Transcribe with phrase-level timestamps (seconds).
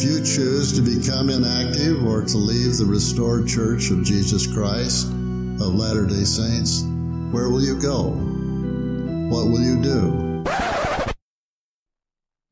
[0.00, 5.08] If you choose to become inactive or to leave the restored church of Jesus Christ
[5.08, 6.84] of Latter day Saints,
[7.32, 8.10] where will you go?
[9.28, 10.44] What will you do?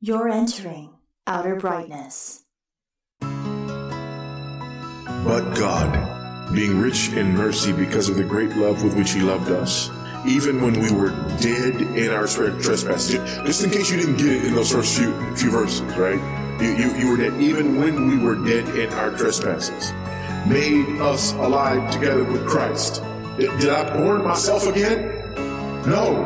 [0.01, 0.91] You're entering
[1.29, 2.43] outer brightness.
[3.21, 9.53] But God, being rich in mercy because of the great love with which He loved
[9.53, 9.89] us,
[10.27, 14.47] even when we were dead in our trespasses, just in case you didn't get it
[14.47, 16.36] in those first few, few verses, right?
[16.61, 19.93] You, you, you were dead even when we were dead in our trespasses,
[20.47, 23.03] made us alive together with Christ.
[23.37, 25.35] Did, did I born myself again?
[25.87, 26.25] No.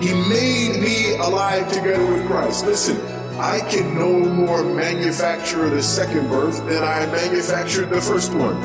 [0.00, 2.66] He made me alive together with Christ.
[2.66, 3.00] Listen,
[3.38, 8.56] I can no more manufacture the second birth than I manufactured the first one.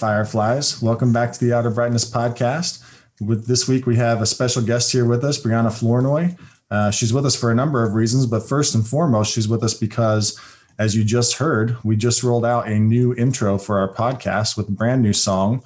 [0.00, 0.80] Fireflies.
[0.80, 2.82] Welcome back to the Outer Brightness podcast.
[3.20, 6.34] With this week, we have a special guest here with us, Brianna Flournoy.
[6.70, 9.62] Uh, she's with us for a number of reasons, but first and foremost, she's with
[9.62, 10.40] us because,
[10.78, 14.68] as you just heard, we just rolled out a new intro for our podcast with
[14.70, 15.62] a brand new song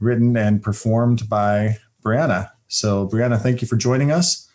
[0.00, 2.50] written and performed by Brianna.
[2.66, 4.50] So, Brianna, thank you for joining us.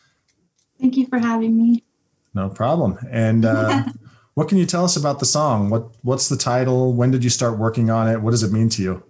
[0.77, 1.85] Thank you for having me.
[2.33, 2.97] No problem.
[3.09, 3.85] And uh,
[4.33, 5.69] what can you tell us about the song?
[5.69, 6.91] What What's the title?
[6.91, 8.21] When did you start working on it?
[8.21, 9.03] What does it mean to you?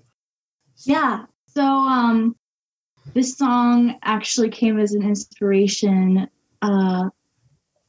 [0.86, 1.26] Yeah.
[1.48, 2.36] So um,
[3.14, 6.28] this song actually came as an inspiration
[6.62, 7.10] uh,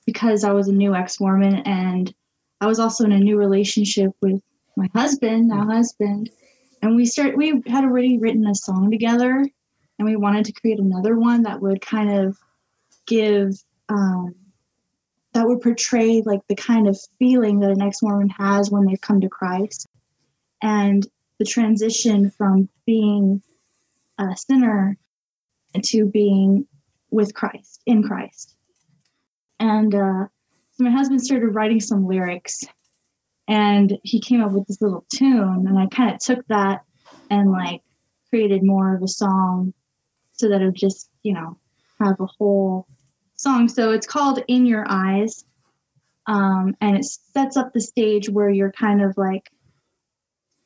[0.07, 2.13] because I was a new ex Mormon and
[2.61, 4.41] I was also in a new relationship with
[4.77, 6.31] my husband, now husband.
[6.83, 9.47] And we start we had already written a song together
[9.99, 12.37] and we wanted to create another one that would kind of
[13.07, 13.55] give
[13.89, 14.35] um,
[15.33, 19.01] that would portray like the kind of feeling that an ex Mormon has when they've
[19.01, 19.87] come to Christ.
[20.63, 21.07] And
[21.39, 23.43] the transition from being
[24.19, 24.97] a sinner
[25.83, 26.67] to being
[27.11, 28.57] with Christ, in Christ.
[29.61, 30.27] And uh,
[30.73, 32.65] so my husband started writing some lyrics
[33.49, 35.67] and he came up with this little tune.
[35.69, 36.83] And I kind of took that
[37.31, 37.83] and like
[38.31, 39.75] created more of a song
[40.33, 41.59] so that it would just, you know,
[42.01, 42.87] have a whole
[43.37, 43.69] song.
[43.69, 45.45] So it's called In Your Eyes.
[46.27, 49.51] Um, and it sets up the stage where you're kind of like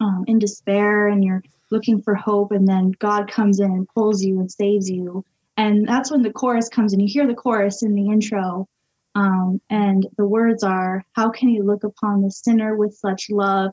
[0.00, 4.22] um, in despair and you're looking for hope and then god comes in and pulls
[4.22, 5.24] you and saves you.
[5.56, 8.68] And that's when the chorus comes and you hear the chorus in the intro
[9.16, 13.72] um, and the words are how can you look upon the sinner with such love?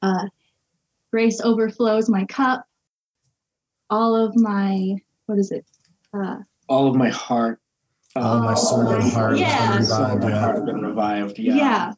[0.00, 0.26] Uh,
[1.12, 2.64] grace overflows my cup.
[3.90, 4.96] All of my
[5.26, 5.66] what is it?
[6.14, 6.38] Uh,
[6.68, 7.60] all of my heart.
[8.16, 9.76] All of my soul and heart yeah.
[9.76, 11.54] revived, my heart has been revived yeah.
[11.54, 11.92] yeah.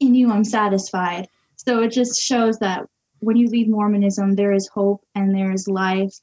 [0.00, 1.28] In you i'm satisfied.
[1.56, 2.86] So it just shows that
[3.22, 6.14] when you leave Mormonism, there is hope and there is life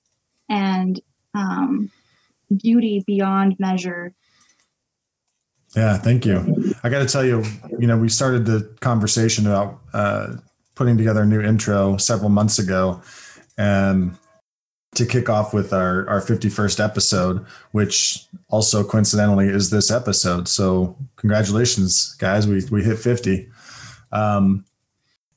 [0.49, 0.99] and
[1.33, 1.89] um,
[2.57, 4.13] beauty beyond measure.
[5.75, 6.73] Yeah, thank you.
[6.83, 7.43] I got to tell you,
[7.79, 10.35] you know, we started the conversation about uh,
[10.75, 13.01] putting together a new intro several months ago,
[13.57, 14.17] and
[14.95, 20.47] to kick off with our our 51st episode, which also coincidentally is this episode.
[20.47, 22.47] So congratulations, guys!
[22.47, 23.47] We we hit 50.
[24.11, 24.65] Um,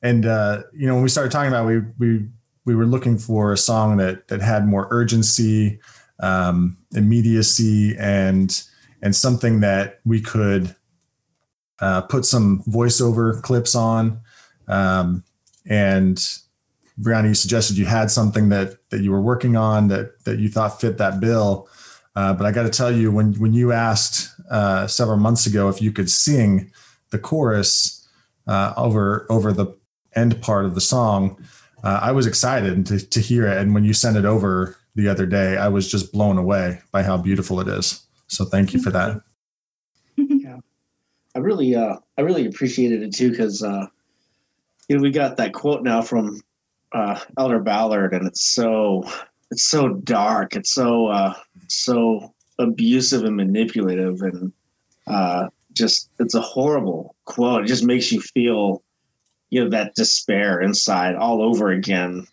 [0.03, 2.27] and uh, you know when we started talking about it, we we
[2.65, 5.79] we were looking for a song that that had more urgency
[6.19, 8.63] um, immediacy and
[9.01, 10.75] and something that we could
[11.79, 14.21] uh, put some voiceover clips on
[14.67, 15.23] um,
[15.65, 16.17] and
[17.01, 20.49] Brianna, you suggested you had something that that you were working on that that you
[20.49, 21.67] thought fit that bill.
[22.15, 25.69] Uh, but I got to tell you, when when you asked uh, several months ago
[25.69, 26.71] if you could sing
[27.09, 28.07] the chorus
[28.47, 29.75] uh, over over the
[30.15, 31.37] end part of the song,
[31.83, 33.57] uh, I was excited to, to hear it.
[33.57, 37.03] And when you sent it over the other day, I was just blown away by
[37.03, 38.05] how beautiful it is.
[38.27, 39.21] So thank you for that.
[40.15, 40.59] Yeah,
[41.35, 43.87] I really, uh, I really appreciated it too because uh,
[44.87, 46.39] you know we got that quote now from
[46.91, 49.03] uh, Elder Ballard, and it's so,
[49.49, 50.55] it's so dark.
[50.55, 51.33] It's so, uh,
[51.67, 54.53] so abusive and manipulative, and
[55.07, 57.63] uh, just it's a horrible quote.
[57.63, 58.83] It just makes you feel
[59.53, 62.25] you know that despair inside all over again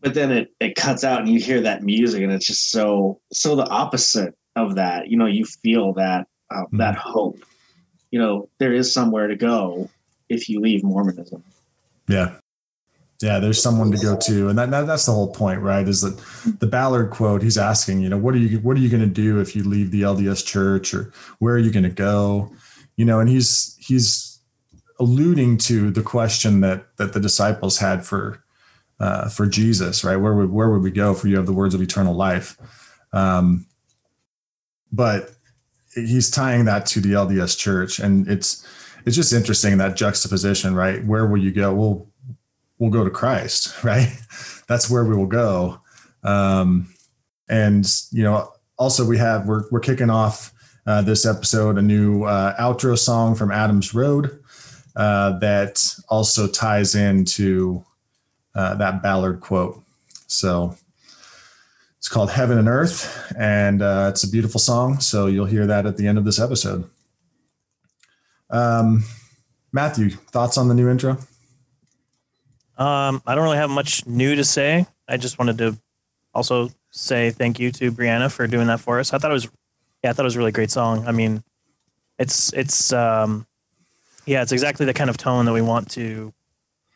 [0.00, 3.20] but then it it cuts out and you hear that music and it's just so
[3.32, 5.08] so the opposite of that.
[5.08, 6.78] You know, you feel that uh, Mhm.
[6.78, 7.44] that hope.
[8.10, 9.88] You know, there is somewhere to go
[10.28, 11.42] if you leave Mormonism.
[12.08, 12.36] Yeah.
[13.20, 14.48] Yeah, there's someone to go to.
[14.48, 15.86] And that, that that's the whole point, right?
[15.86, 16.16] Is that
[16.60, 19.08] the Ballard quote, he's asking, you know, what are you what are you going to
[19.08, 22.52] do if you leave the LDS church or where are you going to go?
[22.96, 24.27] You know, and he's he's
[24.98, 28.42] alluding to the question that that the disciples had for
[29.00, 30.16] uh, for Jesus, right?
[30.16, 32.56] Where would where would we go for you have the words of eternal life?
[33.12, 33.66] Um,
[34.92, 35.30] but
[35.94, 38.66] he's tying that to the LDS church, and it's
[39.06, 41.04] it's just interesting that juxtaposition, right?
[41.04, 41.74] Where will you go?
[41.74, 42.06] Well,
[42.78, 44.12] we'll go to Christ, right?
[44.66, 45.80] That's where we will go.
[46.24, 46.92] Um,
[47.48, 50.52] and you know, also we have we're we're kicking off
[50.86, 54.42] uh, this episode a new uh, outro song from Adams Road
[54.98, 57.84] uh, that also ties into
[58.54, 59.80] uh, that Ballard quote.
[60.26, 60.76] So
[61.98, 64.98] it's called Heaven and Earth, and uh, it's a beautiful song.
[64.98, 66.90] So you'll hear that at the end of this episode.
[68.50, 69.04] Um,
[69.72, 71.12] Matthew, thoughts on the new intro?
[72.76, 74.86] Um, I don't really have much new to say.
[75.08, 75.78] I just wanted to
[76.34, 79.12] also say thank you to Brianna for doing that for us.
[79.12, 79.48] I thought it was,
[80.02, 81.06] yeah, I thought it was a really great song.
[81.06, 81.42] I mean,
[82.18, 83.46] it's it's um,
[84.28, 86.34] yeah, it's exactly the kind of tone that we want to.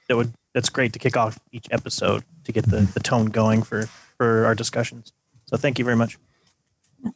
[0.08, 3.62] That would that's great to kick off each episode to get the the tone going
[3.62, 3.86] for
[4.18, 5.12] for our discussions.
[5.46, 6.18] So thank you very much.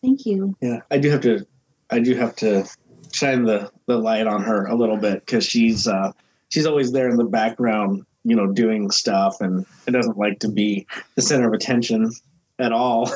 [0.03, 0.57] Thank you.
[0.63, 1.47] Yeah, I do have to.
[1.91, 2.67] I do have to
[3.13, 6.13] shine the the light on her a little bit because she's uh,
[6.49, 10.49] she's always there in the background, you know, doing stuff, and it doesn't like to
[10.49, 12.11] be the center of attention
[12.59, 13.11] at all.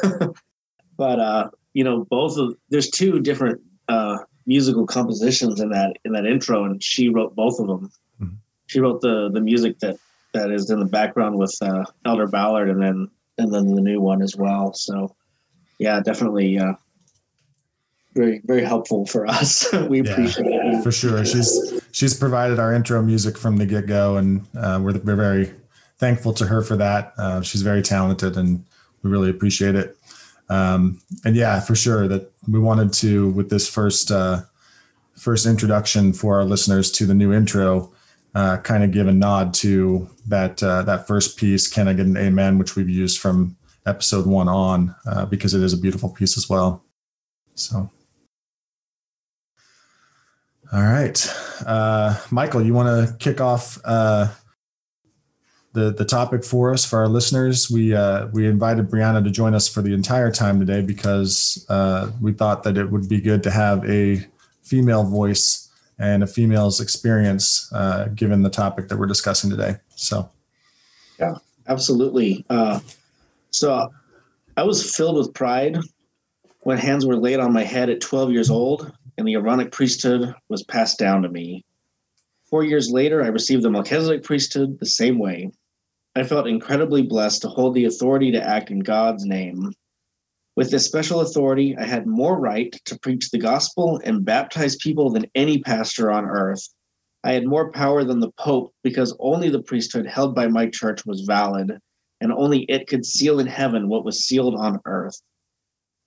[0.98, 6.12] but uh, you know, both of there's two different uh, musical compositions in that in
[6.12, 7.90] that intro, and she wrote both of them.
[8.20, 8.34] Mhm.
[8.66, 9.96] She wrote the the music that
[10.32, 13.08] that is in the background with uh, Elder Ballard, and then
[13.38, 14.72] and then the new one as well.
[14.74, 15.14] So
[15.78, 16.74] yeah, definitely uh,
[18.14, 19.66] very very helpful for us.
[19.88, 20.12] we Yeah.
[20.12, 20.82] appreciate it.
[20.82, 21.24] for sure.
[21.24, 25.52] She's she's provided our intro music from the get go, and uh, we're we're very
[25.98, 27.12] thankful to her for that.
[27.18, 28.64] Uh, she's very talented, and
[29.02, 29.96] we really appreciate it.
[30.48, 34.42] Um, and yeah, for sure that we wanted to with this first uh,
[35.16, 37.92] first introduction for our listeners to the new intro.
[38.34, 41.66] Uh, kind of give a nod to that uh, that first piece.
[41.68, 42.58] Can I get an amen?
[42.58, 43.56] Which we've used from
[43.86, 46.84] episode one on uh, because it is a beautiful piece as well.
[47.54, 47.90] So
[50.72, 51.34] all right.
[51.66, 54.28] Uh, Michael, you want to kick off uh,
[55.72, 57.70] the the topic for us for our listeners?
[57.70, 62.10] We uh, we invited Brianna to join us for the entire time today because uh,
[62.20, 64.26] we thought that it would be good to have a
[64.62, 65.68] female voice
[65.98, 69.76] and a female's experience uh, given the topic that we're discussing today.
[69.96, 70.30] So,
[71.18, 71.34] yeah,
[71.70, 72.44] Absolutely.
[72.50, 72.80] Uh,
[73.50, 73.92] so
[74.56, 75.78] I was filled with pride
[76.62, 80.34] when hands were laid on my head at 12 years old and the Aaronic priesthood
[80.48, 81.64] was passed down to me.
[82.50, 85.52] Four years later, I received the Melchizedek priesthood the same way.
[86.16, 89.72] I felt incredibly blessed to hold the authority to act in God's name.
[90.56, 95.10] With this special authority, I had more right to preach the gospel and baptize people
[95.10, 96.68] than any pastor on earth.
[97.22, 101.06] I had more power than the Pope because only the priesthood held by my church
[101.06, 101.78] was valid,
[102.20, 105.22] and only it could seal in heaven what was sealed on earth.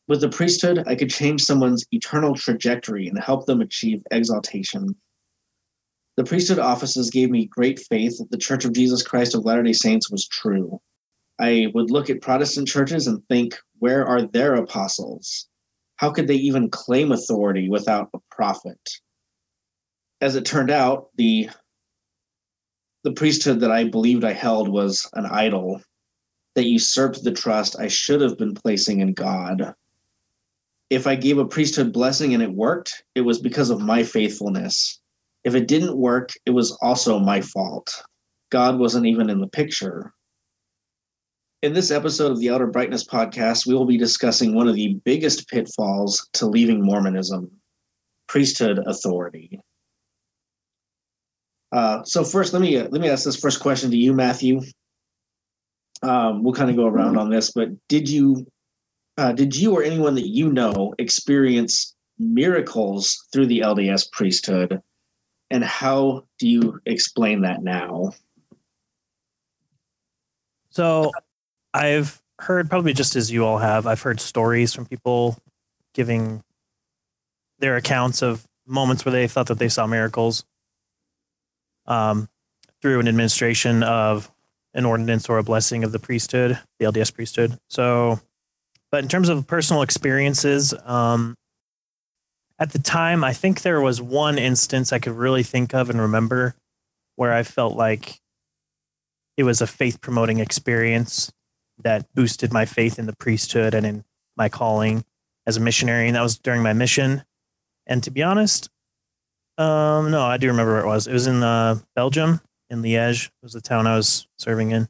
[0.09, 4.95] With the priesthood, I could change someone's eternal trajectory and help them achieve exaltation.
[6.15, 9.63] The priesthood offices gave me great faith that the Church of Jesus Christ of Latter
[9.63, 10.79] day Saints was true.
[11.39, 15.47] I would look at Protestant churches and think, where are their apostles?
[15.95, 18.77] How could they even claim authority without a prophet?
[20.21, 21.49] As it turned out, the
[23.03, 25.81] the priesthood that I believed I held was an idol
[26.55, 29.73] that usurped the trust I should have been placing in God.
[30.89, 35.01] If I gave a priesthood blessing and it worked, it was because of my faithfulness.
[35.43, 38.03] If it didn't work, it was also my fault.
[38.49, 40.13] God wasn't even in the picture.
[41.61, 44.99] In this episode of the Outer Brightness podcast, we will be discussing one of the
[45.05, 47.49] biggest pitfalls to leaving Mormonism
[48.27, 49.59] priesthood authority.
[51.71, 54.61] Uh, so first, let me let me ask this first question to you, Matthew.
[56.03, 58.45] Um, we'll kind of go around on this, but did you
[59.17, 64.81] uh, did you or anyone that you know experience miracles through the LDS priesthood,
[65.49, 68.11] and how do you explain that now?
[70.69, 71.11] So
[71.73, 75.37] I've heard probably just as you all have, I've heard stories from people
[75.93, 76.43] giving
[77.59, 80.43] their accounts of moments where they thought that they saw miracles
[81.85, 82.27] um,
[82.81, 84.31] through an administration of
[84.73, 87.59] an ordinance or a blessing of the priesthood, the LDS priesthood.
[87.69, 88.19] So
[88.93, 91.33] but in terms of personal experiences, um,
[92.63, 95.99] at the time, I think there was one instance I could really think of and
[95.99, 96.55] remember
[97.17, 98.21] where I felt like
[99.35, 101.29] it was a faith promoting experience
[101.79, 104.05] that boosted my faith in the priesthood and in
[104.37, 105.03] my calling
[105.45, 106.07] as a missionary.
[106.07, 107.25] And that was during my mission.
[107.85, 108.69] And to be honest,
[109.57, 111.05] um, no, I do remember where it was.
[111.05, 112.39] It was in uh, Belgium,
[112.69, 113.29] in Liège.
[113.41, 114.87] Was the town I was serving in.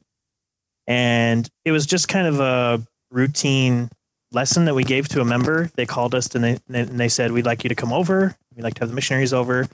[0.86, 3.90] And it was just kind of a routine
[4.34, 5.70] lesson that we gave to a member.
[5.74, 8.36] They called us and they, and they said, We'd like you to come over.
[8.54, 9.66] We'd like to have the missionaries over.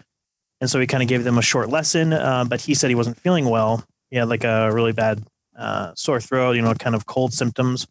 [0.61, 2.13] And so we kind of gave them a short lesson.
[2.13, 3.85] Uh, but he said he wasn't feeling well.
[4.11, 5.23] He had like a really bad
[5.57, 7.87] uh, sore throat, you know, kind of cold symptoms.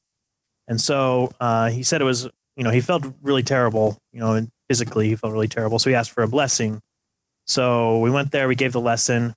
[0.68, 4.34] And so uh, he said it was, you know, he felt really terrible, you know,
[4.34, 5.80] and physically he felt really terrible.
[5.80, 6.82] So he asked for a blessing.
[7.48, 9.34] So we went there, we gave the lesson.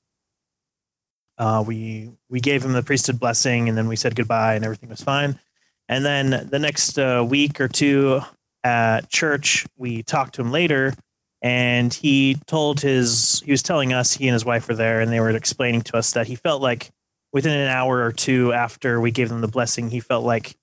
[1.38, 4.90] Uh, we we gave him the priesthood blessing, and then we said goodbye, and everything
[4.90, 5.40] was fine.
[5.88, 8.20] And then the next uh, week or two
[8.64, 10.94] at church, we talked to him later,
[11.42, 15.12] and he told his he was telling us he and his wife were there, and
[15.12, 16.90] they were explaining to us that he felt like
[17.32, 20.54] within an hour or two after we gave them the blessing, he felt like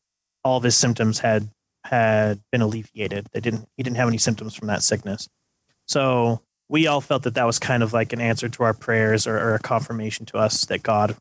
[0.43, 1.49] all of his symptoms had
[1.83, 3.27] had been alleviated.
[3.33, 5.27] They didn't he didn't have any symptoms from that sickness.
[5.87, 9.25] So we all felt that that was kind of like an answer to our prayers
[9.25, 11.17] or, or a confirmation to us that God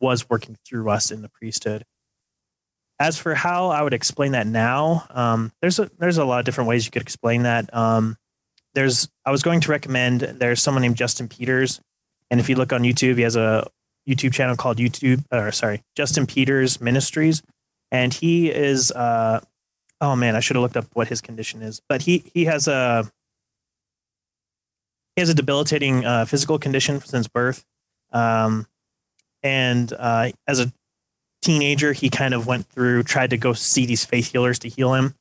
[0.00, 1.84] was working through us in the priesthood.
[2.98, 6.44] As for how I would explain that now, um, there's a there's a lot of
[6.46, 7.72] different ways you could explain that.
[7.74, 8.16] Um,
[8.74, 11.80] there's I was going to recommend there's someone named Justin Peters,
[12.30, 13.68] and if you look on YouTube, he has a
[14.08, 17.42] YouTube channel called YouTube or sorry Justin Peters Ministries,
[17.90, 19.40] and he is uh,
[20.00, 22.66] oh man I should have looked up what his condition is, but he he has
[22.66, 23.10] a
[25.16, 27.64] he has a debilitating uh, physical condition since birth.
[28.12, 28.66] Um,
[29.42, 30.72] and uh, as a
[31.46, 34.94] teenager, he kind of went through, tried to go see these faith healers to heal
[34.94, 35.14] him,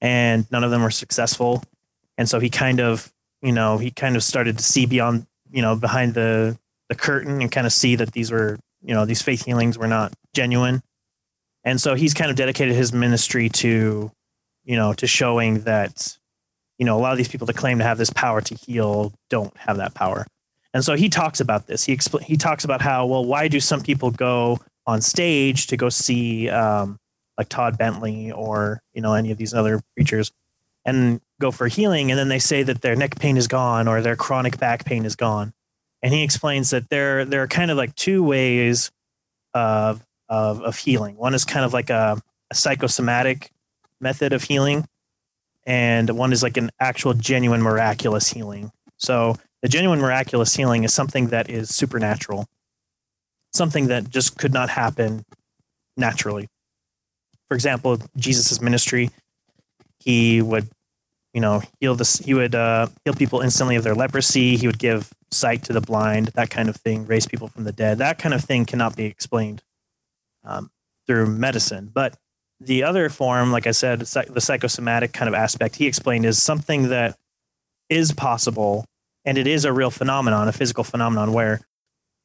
[0.00, 1.62] and none of them were successful.
[2.16, 5.62] And so he kind of, you know, he kind of started to see beyond, you
[5.62, 6.58] know, behind the
[6.88, 9.86] the curtain and kind of see that these were, you know, these faith healings were
[9.86, 10.82] not genuine.
[11.64, 14.10] And so he's kind of dedicated his ministry to,
[14.64, 16.16] you know, to showing that
[16.78, 19.12] you know, a lot of these people that claim to have this power to heal
[19.28, 20.26] don't have that power.
[20.72, 21.84] And so he talks about this.
[21.84, 25.76] He expl- he talks about how well, why do some people go on stage to
[25.76, 26.98] go see um,
[27.36, 30.32] like Todd Bentley or you know any of these other preachers
[30.84, 34.00] and go for healing, and then they say that their neck pain is gone or
[34.00, 35.52] their chronic back pain is gone.
[36.02, 38.90] And he explains that there there are kind of like two ways
[39.52, 41.16] of of, of healing.
[41.16, 43.50] One is kind of like a, a psychosomatic
[44.00, 44.86] method of healing,
[45.66, 48.72] and one is like an actual genuine miraculous healing.
[48.96, 52.46] So the genuine miraculous healing is something that is supernatural,
[53.52, 55.24] something that just could not happen
[55.96, 56.48] naturally.
[57.48, 59.10] For example, Jesus's ministry,
[59.98, 60.68] he would,
[61.32, 62.18] you know, heal this.
[62.18, 64.56] He would uh, heal people instantly of their leprosy.
[64.56, 67.72] He would give sight to the blind, that kind of thing, raise people from the
[67.72, 67.98] dead.
[67.98, 69.62] That kind of thing cannot be explained
[70.44, 70.70] um,
[71.06, 72.16] through medicine, but
[72.60, 76.88] the other form, like I said, the psychosomatic kind of aspect he explained is something
[76.88, 77.16] that
[77.88, 78.84] is possible
[79.24, 81.60] and it is a real phenomenon, a physical phenomenon where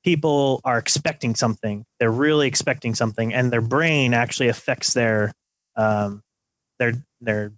[0.03, 1.86] people are expecting something.
[2.00, 5.31] They're really expecting something, and their brain actually affects their
[5.75, 6.22] um,
[6.79, 7.51] their their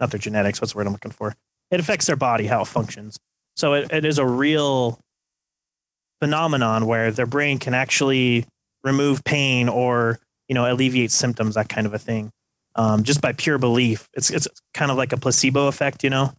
[0.00, 0.60] not their genetics.
[0.60, 1.34] What's the word I'm looking for?
[1.70, 3.18] It affects their body, how it functions.
[3.56, 4.98] So it, it is a real
[6.20, 8.46] phenomenon where their brain can actually
[8.82, 12.30] remove pain or you know, alleviate symptoms, that kind of a thing,
[12.74, 14.08] um, just by pure belief.
[14.14, 16.32] It's it's kind of like a placebo effect, you know.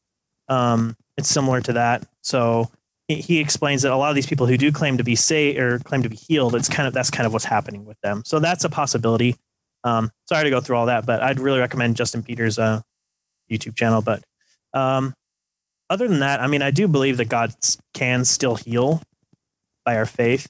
[0.47, 2.05] Um, it's similar to that.
[2.21, 2.69] So
[3.07, 5.79] he, explains that a lot of these people who do claim to be say or
[5.79, 8.23] claim to be healed, it's kind of that's kind of what's happening with them.
[8.25, 9.35] So that's a possibility.
[9.83, 12.81] Um, sorry to go through all that, but I'd really recommend Justin Peters' uh,
[13.51, 14.01] YouTube channel.
[14.01, 14.23] But
[14.73, 15.13] um,
[15.89, 17.53] other than that, I mean, I do believe that God
[17.93, 19.01] can still heal
[19.83, 20.47] by our faith,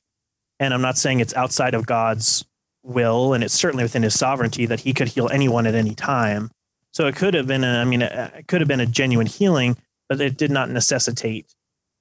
[0.60, 2.46] and I'm not saying it's outside of God's
[2.84, 6.52] will, and it's certainly within his sovereignty that he could heal anyone at any time.
[6.92, 9.76] So it could have been, a, I mean, it could have been a genuine healing,
[10.08, 11.54] but it did not necessitate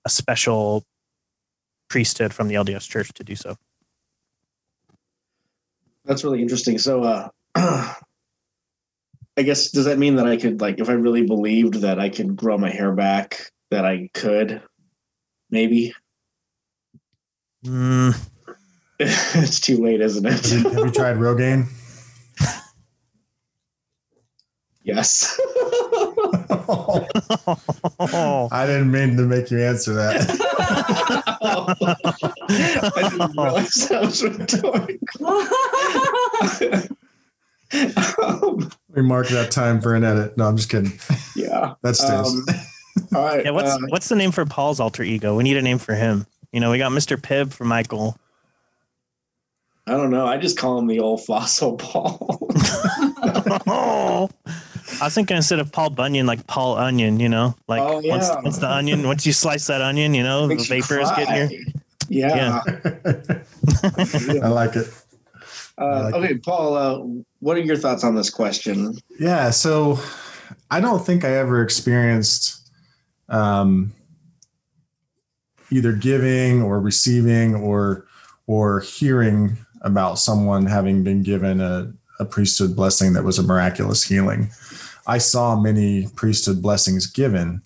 [0.05, 0.85] a special
[1.89, 3.57] priesthood from the LDS Church to do so.
[6.05, 6.79] That's really interesting.
[6.79, 7.29] So, uh,
[9.37, 12.09] I guess does that mean that I could, like, if I really believed that I
[12.09, 14.63] could grow my hair back, that I could,
[15.51, 15.95] maybe?
[17.65, 18.17] Mm,
[18.99, 20.33] it's too late, isn't it?
[20.33, 21.67] Have you, have you tried Rogaine?
[24.83, 25.41] yes.
[28.53, 30.25] I didn't mean to make you answer that.
[32.97, 35.27] I didn't realize that was rhetorical.
[38.23, 40.37] um, We mark that time for an edit.
[40.37, 40.93] No, I'm just kidding.
[41.37, 41.75] yeah.
[41.83, 42.11] That stays.
[42.11, 42.45] Um,
[43.15, 43.45] all right.
[43.45, 45.37] Yeah, what's uh, what's the name for Paul's alter ego?
[45.37, 46.27] We need a name for him.
[46.53, 47.17] You know, we got Mr.
[47.17, 48.17] Pibb for Michael.
[49.87, 50.25] I don't know.
[50.27, 52.39] I just call him the old fossil Paul.
[53.67, 54.31] oh,
[55.05, 57.21] I was thinking instead of Paul Bunyan, like Paul Onion.
[57.21, 58.41] You know, like Oh, once, yeah.
[58.41, 61.11] once the onion, once you slice that onion, you know, the Makes you vapor is
[61.11, 61.49] getting here.
[61.49, 61.73] cry.
[62.09, 62.63] Yeah.
[64.43, 64.89] I like it.
[65.77, 66.75] Uh, like okay, Paul.
[66.77, 68.95] Uh, what are your thoughts on this question?
[69.21, 69.51] Yeah.
[69.51, 69.99] So
[70.71, 72.71] I don't think I ever experienced
[73.29, 73.93] um,
[75.71, 78.07] either giving or receiving or
[78.47, 84.03] or hearing about someone having been given a, a priesthood blessing that was a miraculous
[84.03, 84.49] healing.
[85.07, 87.63] I saw many priesthood blessings given.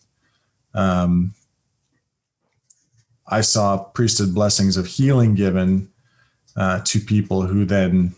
[0.75, 1.35] Um,
[3.26, 5.90] I saw priesthood blessings of healing given
[6.57, 8.14] uh, to people who then,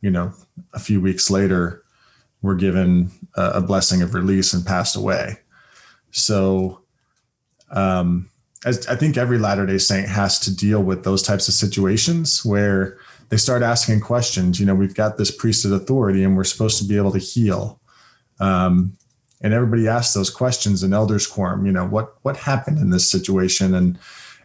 [0.00, 0.32] you know,
[0.72, 1.82] a few weeks later
[2.42, 5.38] were given a, a blessing of release and passed away.
[6.10, 6.80] So,
[7.70, 8.30] um,
[8.64, 12.44] as I think every Latter day Saint has to deal with those types of situations
[12.44, 12.98] where
[13.28, 14.58] they start asking questions.
[14.58, 17.80] You know, we've got this priesthood authority and we're supposed to be able to heal.
[18.40, 18.96] Um,
[19.40, 23.10] and everybody asks those questions in elders quorum, you know, what, what happened in this
[23.10, 23.74] situation?
[23.74, 23.98] And,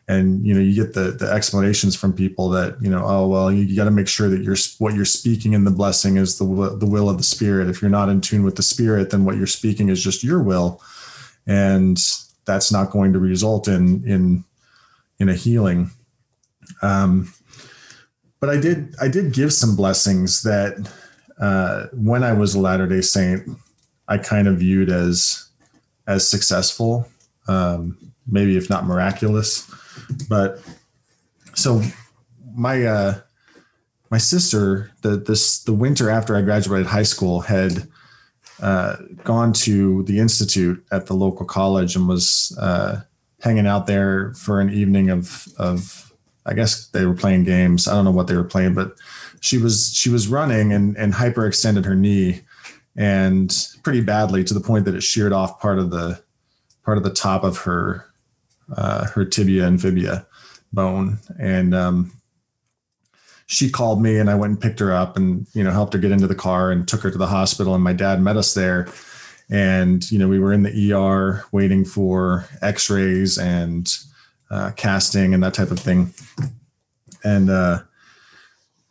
[0.08, 3.52] and, you know, you get the, the explanations from people that, you know, oh, well,
[3.52, 6.38] you, you got to make sure that you're, what you're speaking in the blessing is
[6.38, 6.46] the,
[6.78, 7.70] the will of the spirit.
[7.70, 10.42] If you're not in tune with the spirit, then what you're speaking is just your
[10.42, 10.82] will.
[11.48, 11.98] And
[12.46, 14.44] that's not going to result in, in,
[15.20, 15.92] in a healing.
[16.82, 17.32] Um,
[18.40, 20.92] but I did, I did give some blessings that,
[21.40, 23.48] uh, when I was a Latter day Saint,
[24.10, 25.48] I kind of viewed as
[26.08, 27.08] as successful,
[27.48, 27.98] um,
[28.28, 29.72] maybe if not miraculous.
[30.28, 30.60] But
[31.54, 31.82] so
[32.54, 33.20] my uh,
[34.10, 37.88] my sister, the this the winter after I graduated high school, had
[38.62, 43.02] uh, gone to the institute at the local college and was uh,
[43.42, 46.12] hanging out there for an evening of of
[46.46, 47.88] I guess they were playing games.
[47.88, 48.96] I don't know what they were playing, but
[49.40, 52.42] she was she was running and and hyperextended her knee
[53.00, 56.22] and pretty badly to the point that it sheared off part of the
[56.84, 58.06] part of the top of her
[58.76, 60.28] uh, her tibia and fibia
[60.74, 61.18] bone.
[61.40, 62.12] And um,
[63.48, 66.00] she called me and i went and picked her up and you know helped her
[66.00, 67.74] get into the car and took her to the hospital.
[67.74, 68.88] And my dad met us there.
[69.50, 73.92] And you know we were in the er waiting for x-rays and
[74.52, 76.14] uh, casting and that type of thing.
[77.24, 77.84] And uh,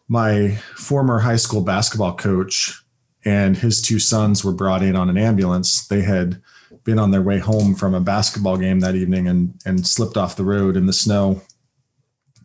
[0.08, 2.82] my former high school basketball coach
[3.28, 5.86] and his two sons were brought in on an ambulance.
[5.86, 6.40] They had
[6.84, 10.36] been on their way home from a basketball game that evening and and slipped off
[10.36, 11.42] the road in the snow.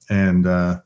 [0.10, 0.82] And uh,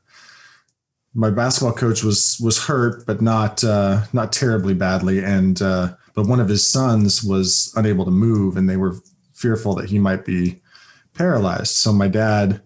[1.14, 5.24] my basketball coach was was hurt, but not uh, not terribly badly.
[5.24, 8.94] And uh, but one of his sons was unable to move, and they were
[9.34, 10.62] fearful that he might be
[11.14, 11.74] paralyzed.
[11.74, 12.62] So my dad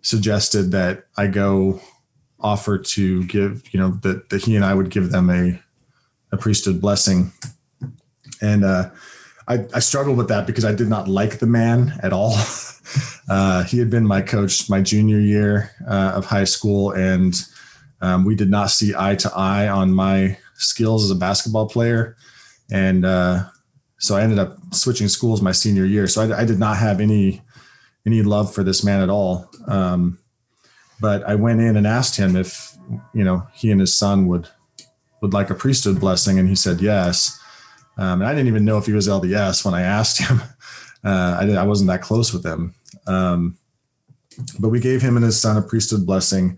[0.00, 1.80] suggested that I go
[2.40, 5.61] offer to give, you know, that that he and I would give them a
[6.32, 7.32] a priesthood blessing.
[8.40, 8.90] And uh,
[9.46, 12.36] I, I struggled with that because I did not like the man at all.
[13.28, 17.40] Uh, he had been my coach my junior year uh, of high school, and
[18.00, 22.16] um, we did not see eye to eye on my skills as a basketball player.
[22.70, 23.44] And uh,
[23.98, 26.08] so I ended up switching schools my senior year.
[26.08, 27.40] So I, I did not have any
[28.04, 29.48] any love for this man at all.
[29.68, 30.18] Um,
[31.00, 32.76] but I went in and asked him if
[33.14, 34.48] you know he and his son would
[35.22, 37.40] would like a priesthood blessing, and he said yes.
[37.96, 40.42] Um, and I didn't even know if he was LDS when I asked him.
[41.04, 42.76] Uh, I, I wasn't that close with him,
[43.08, 43.58] um,
[44.60, 46.56] but we gave him and his son a priesthood blessing,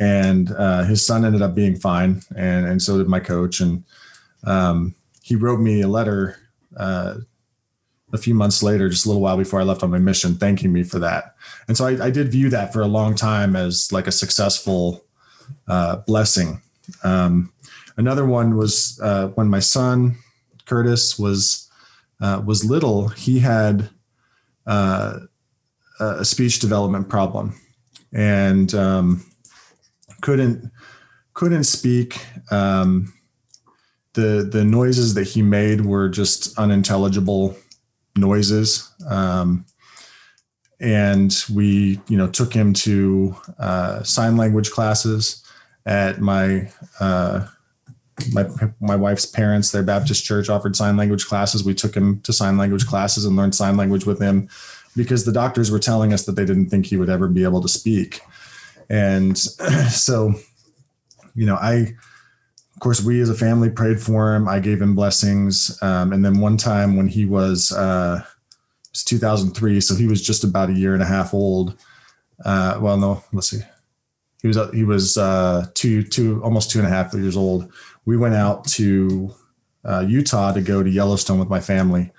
[0.00, 3.60] and uh, his son ended up being fine, and and so did my coach.
[3.60, 3.84] And
[4.44, 6.38] um, he wrote me a letter
[6.78, 7.16] uh,
[8.14, 10.72] a few months later, just a little while before I left on my mission, thanking
[10.72, 11.34] me for that.
[11.68, 15.04] And so I, I did view that for a long time as like a successful
[15.68, 16.62] uh, blessing.
[17.04, 17.52] Um,
[17.96, 20.16] another one was uh, when my son
[20.64, 21.70] Curtis was
[22.20, 23.08] uh, was little.
[23.08, 23.90] He had
[24.66, 25.20] uh,
[26.00, 27.54] a speech development problem
[28.12, 29.24] and um,
[30.20, 30.70] couldn't
[31.34, 32.24] couldn't speak.
[32.50, 33.12] Um,
[34.14, 37.56] the the noises that he made were just unintelligible
[38.16, 38.90] noises.
[39.08, 39.64] Um,
[40.80, 45.44] and we, you know, took him to uh, sign language classes
[45.86, 47.46] at my uh,
[48.32, 48.46] my
[48.80, 51.64] my wife's parents, their Baptist church offered sign language classes.
[51.64, 54.48] We took him to sign language classes and learned sign language with him
[54.96, 57.62] because the doctors were telling us that they didn't think he would ever be able
[57.62, 58.20] to speak.
[58.90, 59.38] And
[59.90, 60.34] so,
[61.34, 61.94] you know, I
[62.74, 64.48] of course, we as a family prayed for him.
[64.48, 65.80] I gave him blessings.
[65.82, 70.20] Um, and then one time when he was, uh, it was 2003, so he was
[70.20, 71.76] just about a year and a half old.
[72.44, 73.60] Uh, well, no, let's see.
[74.42, 77.72] He was he was uh, two two almost two and a half years old.
[78.04, 79.34] We went out to
[79.84, 82.10] uh, Utah to go to Yellowstone with my family,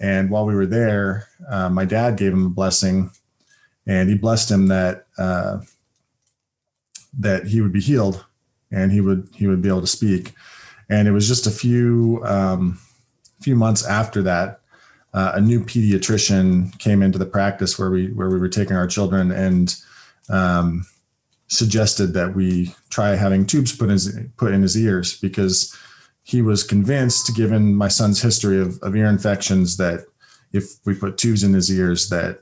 [0.00, 3.10] and while we were there, uh, my dad gave him a blessing,
[3.86, 5.58] and he blessed him that uh,
[7.18, 8.24] that he would be healed,
[8.70, 10.32] and he would he would be able to speak.
[10.88, 12.78] And it was just a few um,
[13.40, 14.60] few months after that,
[15.14, 18.86] uh, a new pediatrician came into the practice where we where we were taking our
[18.86, 19.74] children and
[20.28, 20.84] um,
[21.48, 25.76] suggested that we try having tubes put in his, put in his ears because
[26.22, 30.04] he was convinced, given my son's history of, of ear infections, that
[30.52, 32.40] if we put tubes in his ears, that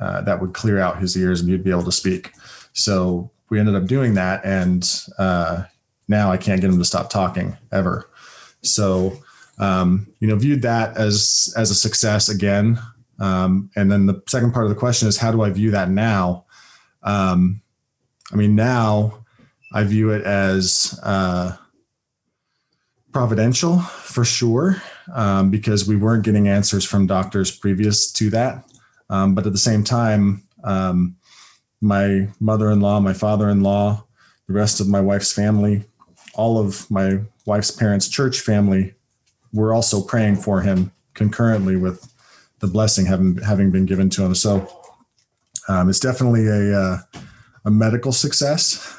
[0.00, 2.32] uh, that would clear out his ears and he'd be able to speak.
[2.72, 5.64] So we ended up doing that, and uh,
[6.08, 8.10] now I can't get him to stop talking ever.
[8.62, 9.22] So
[9.58, 12.78] um, you know, viewed that as as a success again.
[13.20, 15.90] Um, and then the second part of the question is, how do I view that
[15.90, 16.46] now?
[17.02, 17.62] Um,
[18.32, 19.24] I mean, now
[19.72, 21.56] I view it as uh,
[23.12, 24.82] providential for sure,
[25.12, 28.64] um, because we weren't getting answers from doctors previous to that.
[29.10, 31.16] Um, but at the same time, um,
[31.80, 34.04] my mother-in-law, my father-in-law,
[34.46, 35.84] the rest of my wife's family,
[36.34, 38.94] all of my wife's parents' church family,
[39.52, 42.12] were also praying for him concurrently with
[42.60, 44.34] the blessing having having been given to him.
[44.34, 44.68] So
[45.68, 46.98] um, it's definitely a uh,
[47.64, 48.98] a medical success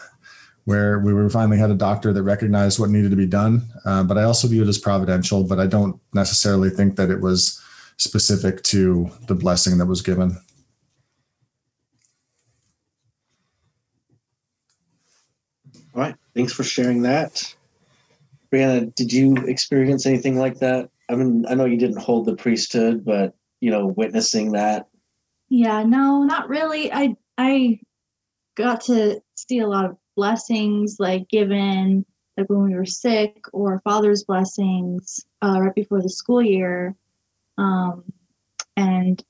[0.65, 3.61] where we finally had a doctor that recognized what needed to be done.
[3.85, 7.21] Uh, but I also view it as providential, but I don't necessarily think that it
[7.21, 7.61] was
[7.97, 10.37] specific to the blessing that was given.
[15.93, 16.15] All right.
[16.35, 17.55] Thanks for sharing that.
[18.51, 20.89] Brianna, did you experience anything like that?
[21.09, 24.87] I mean, I know you didn't hold the priesthood, but you know, witnessing that.
[25.49, 26.91] Yeah, no, not really.
[26.91, 27.79] I I
[28.55, 32.05] got to see a lot of blessings like given
[32.37, 36.95] like when we were sick or father's blessings uh, right before the school year.
[37.57, 38.03] Um,
[38.75, 39.23] and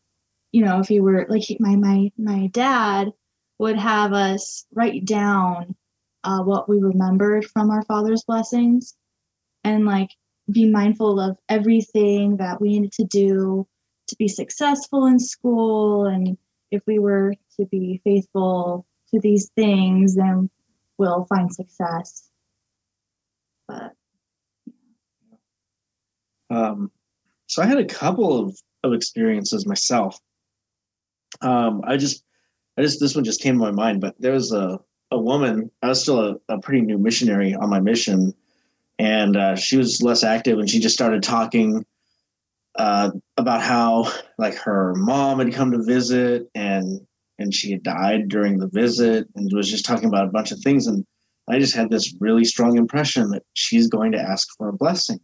[0.51, 3.11] you know if you were like my my my dad
[3.59, 5.75] would have us write down
[6.23, 8.95] uh, what we remembered from our father's blessings
[9.63, 10.09] and like
[10.49, 13.67] be mindful of everything that we needed to do
[14.07, 16.37] to be successful in school and
[16.71, 20.49] if we were to be faithful to these things, then
[20.97, 22.29] we'll find success.
[23.67, 23.93] But
[26.49, 26.91] um,
[27.47, 30.19] so I had a couple of, of experiences myself.
[31.41, 32.23] Um, I just,
[32.77, 34.01] I just this one just came to my mind.
[34.01, 34.79] But there was a
[35.11, 35.71] a woman.
[35.81, 38.33] I was still a, a pretty new missionary on my mission,
[38.99, 41.85] and uh, she was less active, and she just started talking
[42.75, 47.05] uh, about how like her mom had come to visit and
[47.39, 50.59] and she had died during the visit and was just talking about a bunch of
[50.59, 50.87] things.
[50.87, 51.05] And
[51.49, 55.19] I just had this really strong impression that she's going to ask for a blessing.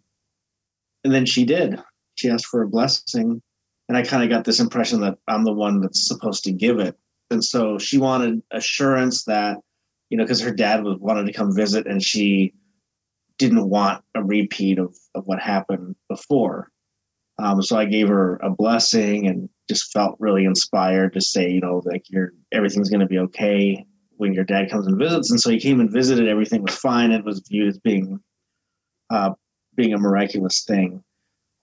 [1.04, 1.80] And then she did.
[2.16, 3.42] She asked for a blessing.
[3.88, 6.80] And I kind of got this impression that I'm the one that's supposed to give
[6.80, 6.96] it.
[7.30, 9.58] And so she wanted assurance that,
[10.10, 12.54] you know, because her dad was wanted to come visit and she
[13.38, 16.70] didn't want a repeat of, of what happened before.
[17.42, 21.60] Um, so I gave her a blessing and just felt really inspired to say, you
[21.60, 23.86] know, like you're everything's going to be okay
[24.18, 25.32] when your dad comes and visits.
[25.32, 26.28] And so he came and visited.
[26.28, 27.12] Everything was fine.
[27.12, 28.20] It was viewed as being
[29.10, 29.32] uh,
[29.76, 31.04] being a miraculous thing.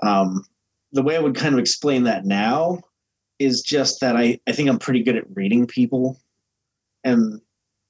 [0.02, 0.44] Um,
[0.92, 2.80] the way I would kind of explain that now
[3.38, 6.18] is just that I, I think I'm pretty good at reading people,
[7.04, 7.40] and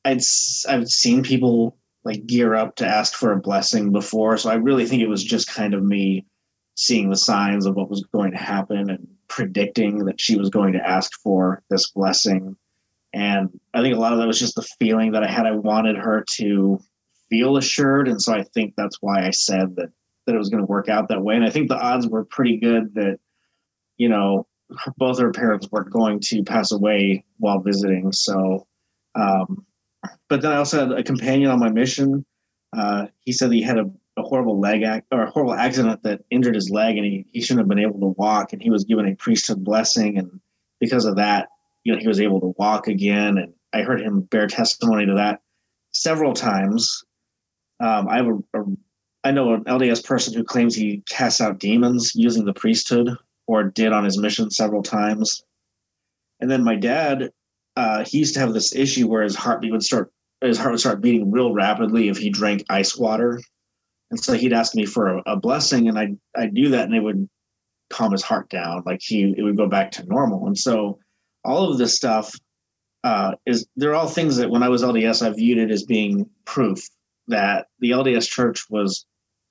[0.04, 0.20] I'd
[0.68, 4.84] I've seen people like gear up to ask for a blessing before, so I really
[4.84, 6.26] think it was just kind of me
[6.78, 10.72] seeing the signs of what was going to happen and predicting that she was going
[10.72, 12.56] to ask for this blessing.
[13.12, 15.44] And I think a lot of that was just the feeling that I had.
[15.44, 16.78] I wanted her to
[17.28, 18.06] feel assured.
[18.06, 19.88] And so I think that's why I said that
[20.26, 21.34] that it was going to work out that way.
[21.34, 23.18] And I think the odds were pretty good that,
[23.96, 24.46] you know,
[24.98, 28.12] both her parents were going to pass away while visiting.
[28.12, 28.68] So,
[29.16, 29.66] um,
[30.28, 32.24] but then I also had a companion on my mission.
[32.76, 36.20] Uh, he said he had a a horrible leg act or a horrible accident that
[36.30, 38.84] injured his leg and he, he shouldn't have been able to walk and he was
[38.84, 40.40] given a priesthood blessing and
[40.80, 41.48] because of that
[41.84, 45.14] you know he was able to walk again and i heard him bear testimony to
[45.14, 45.40] that
[45.92, 47.04] several times.
[47.80, 48.64] Um, i have a, a
[49.24, 53.64] i know an lds person who claims he casts out demons using the priesthood or
[53.64, 55.42] did on his mission several times.
[56.40, 57.32] And then my dad
[57.76, 60.80] uh, he used to have this issue where his heartbeat would start his heart would
[60.80, 63.40] start beating real rapidly if he drank ice water
[64.10, 66.94] And so he'd ask me for a, a blessing, and I I do that, and
[66.94, 67.28] it would
[67.90, 68.82] calm his heart down.
[68.86, 70.46] Like he it would go back to normal.
[70.46, 70.98] And so
[71.44, 72.34] all of this stuff
[73.04, 76.28] uh, is they're all things that when I was LDS, I viewed it as being
[76.44, 76.80] proof
[77.28, 79.06] that the LDS Church was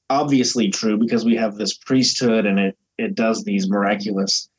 [0.10, 4.50] obviously true because we have this priesthood and it it does these miraculous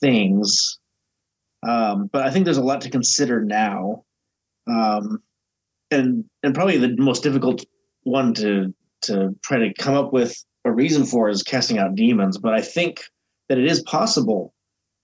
[0.00, 0.78] things.
[1.66, 4.04] Um, but I think there's a lot to consider now,
[4.68, 5.22] um,
[5.90, 7.64] and and probably the most difficult
[8.02, 8.74] one to
[9.06, 12.38] to try to come up with a reason for is casting out demons.
[12.38, 13.04] But I think
[13.48, 14.54] that it is possible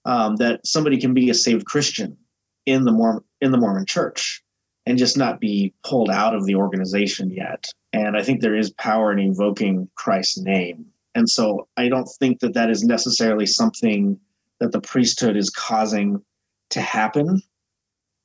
[0.05, 2.17] um, that somebody can be a saved Christian
[2.65, 4.43] in the Mormon in the Mormon Church
[4.85, 7.67] and just not be pulled out of the organization yet.
[7.93, 10.85] And I think there is power in invoking Christ's name.
[11.13, 14.19] And so I don't think that that is necessarily something
[14.59, 16.23] that the priesthood is causing
[16.69, 17.41] to happen.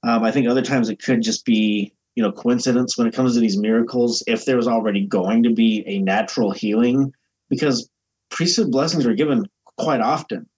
[0.03, 3.35] Um, I think other times it could just be, you know, coincidence when it comes
[3.35, 4.25] to these miracles.
[4.27, 7.13] If there was already going to be a natural healing,
[7.49, 7.89] because
[8.31, 9.45] priesthood blessings are given
[9.79, 10.49] quite often,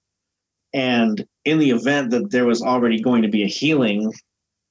[0.73, 4.13] and in the event that there was already going to be a healing,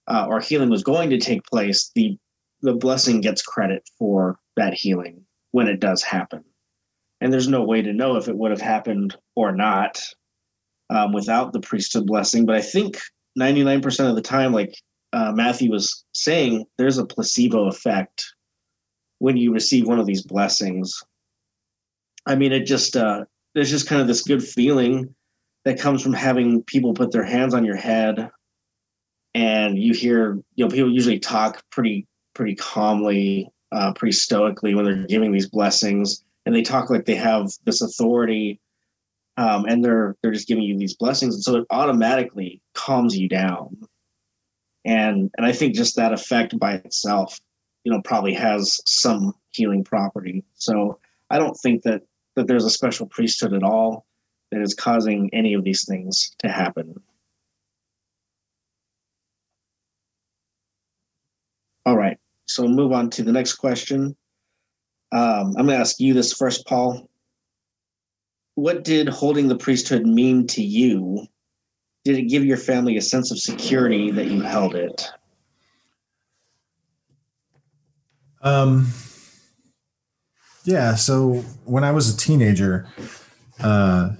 [0.07, 2.17] uh, or healing was going to take place, the
[2.61, 6.43] the blessing gets credit for that healing when it does happen.
[7.21, 10.01] And there's no way to know if it would have happened or not
[10.89, 12.45] um, without the priesthood blessing.
[12.45, 12.97] But I think
[13.39, 14.73] 99% of the time, like
[15.17, 18.23] uh, Matthew was saying, there's a placebo effect
[19.17, 21.03] when you receive one of these blessings.
[22.27, 23.25] I mean, it just, uh,
[23.55, 25.15] there's just kind of this good feeling
[25.65, 28.29] that comes from having people put their hands on your head
[29.33, 34.85] and you hear you know people usually talk pretty pretty calmly uh, pretty stoically when
[34.85, 36.23] they're giving these blessings.
[36.45, 38.59] And they talk like they have this authority
[39.35, 41.33] um, and they're they're just giving you these blessings.
[41.35, 43.77] And so it automatically calms you down
[44.87, 47.39] and and i think just that effect by itself
[47.83, 52.01] you know probably has some healing property so i don't think that
[52.35, 54.05] that there's a special priesthood at all
[54.51, 56.95] that is causing any of these things to happen
[61.87, 62.17] All right.
[62.47, 64.13] So move on to the next question.
[65.13, 67.09] Um, I'm going to ask you this first, Paul.
[68.55, 71.25] What did holding the priesthood mean to you?
[72.07, 75.11] Did it give your family a sense of security that you held it?
[78.41, 78.87] Um,
[80.63, 80.95] yeah.
[80.95, 82.87] So when I was a teenager,
[83.59, 84.11] uh,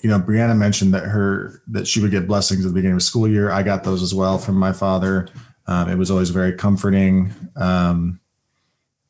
[0.00, 3.02] you know, Brianna mentioned that her that she would get blessings at the beginning of
[3.02, 3.50] school year.
[3.50, 5.26] I got those as well from my father.
[5.66, 7.34] Um, it was always very comforting.
[7.56, 8.20] Um,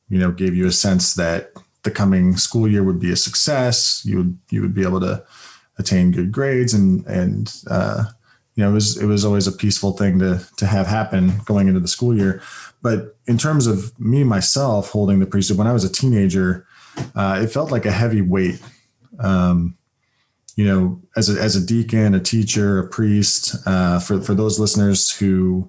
[0.08, 1.52] you know, gave you a sense that
[1.82, 4.00] the coming school year would be a success.
[4.02, 5.22] You would you would be able to
[5.78, 8.04] attain good grades, and and uh,
[8.54, 11.68] you know, it was it was always a peaceful thing to to have happen going
[11.68, 12.42] into the school year.
[12.82, 16.66] But in terms of me myself holding the priesthood when I was a teenager,
[17.14, 18.60] uh, it felt like a heavy weight.
[19.18, 19.76] Um,
[20.56, 24.60] you know, as a, as a deacon, a teacher, a priest, uh, for, for those
[24.60, 25.68] listeners who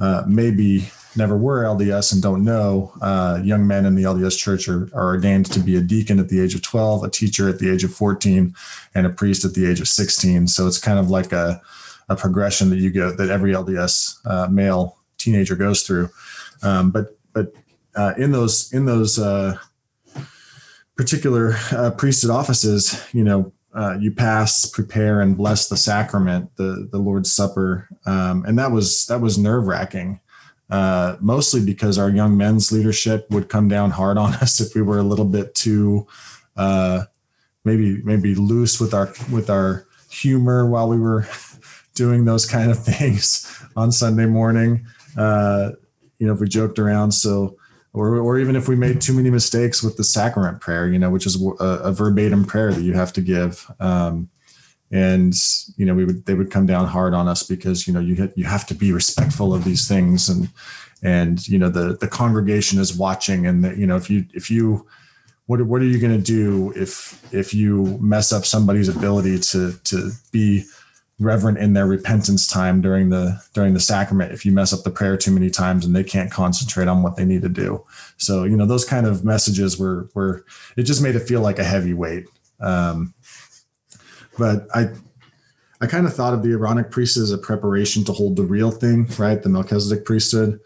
[0.00, 4.68] uh, maybe never were LDS and don't know, uh, young men in the LDS church
[4.68, 7.58] are, are ordained to be a deacon at the age of 12, a teacher at
[7.58, 8.54] the age of 14,
[8.94, 10.48] and a priest at the age of 16.
[10.48, 11.60] So it's kind of like a,
[12.08, 16.10] a progression that you get that every LDS uh, male teenager goes through.
[16.62, 17.52] Um, but but
[17.94, 19.58] uh, in those in those uh,
[20.96, 21.54] particular
[21.98, 27.30] priesthood offices, you know, uh, you pass, prepare, and bless the sacrament, the the Lord's
[27.30, 30.20] Supper, um, and that was that was nerve wracking.
[30.68, 34.82] Uh, mostly because our young men's leadership would come down hard on us if we
[34.82, 36.04] were a little bit too
[36.56, 37.04] uh,
[37.64, 41.28] maybe maybe loose with our with our humor while we were
[41.94, 44.86] doing those kind of things on Sunday morning.
[45.16, 45.72] Uh,
[46.18, 47.56] you know, if we joked around, so
[47.92, 51.10] or, or even if we made too many mistakes with the sacrament prayer, you know,
[51.10, 53.70] which is a, a verbatim prayer that you have to give.
[53.80, 54.28] Um,
[54.90, 55.34] and
[55.76, 58.32] you know, we would they would come down hard on us because you know you
[58.36, 60.48] you have to be respectful of these things, and
[61.02, 64.86] and you know the the congregation is watching, and you know if you if you
[65.46, 69.72] what what are you going to do if if you mess up somebody's ability to
[69.84, 70.64] to be
[71.18, 74.90] reverent in their repentance time during the during the sacrament if you mess up the
[74.90, 77.84] prayer too many times and they can't concentrate on what they need to do?
[78.18, 80.44] So you know those kind of messages were were
[80.76, 82.26] it just made it feel like a heavy weight.
[82.60, 83.14] Um,
[84.38, 84.88] but i
[85.80, 88.70] i kind of thought of the aaronic priesthood as a preparation to hold the real
[88.70, 89.42] thing right?
[89.42, 90.60] The melchizedek priesthood.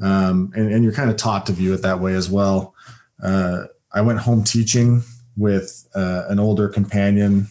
[0.00, 2.74] Um, and, and you're kind of taught to view it that way as well.
[3.22, 5.02] Uh, i went home teaching
[5.36, 7.46] with uh, an older companion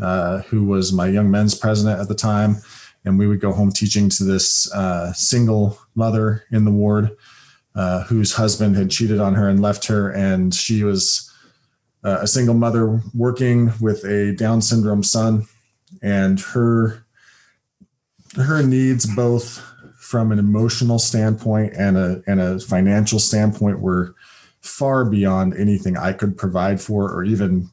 [0.00, 2.56] uh, who was my young men's president at the time.
[3.04, 7.16] And we would go home teaching to this uh, single mother in the ward
[7.74, 11.27] uh, whose husband had cheated on her and left her, and she was
[12.08, 15.46] uh, a single mother working with a Down syndrome son,
[16.02, 17.04] and her
[18.36, 19.62] her needs both
[19.98, 24.14] from an emotional standpoint and a and a financial standpoint were
[24.60, 27.68] far beyond anything I could provide for or even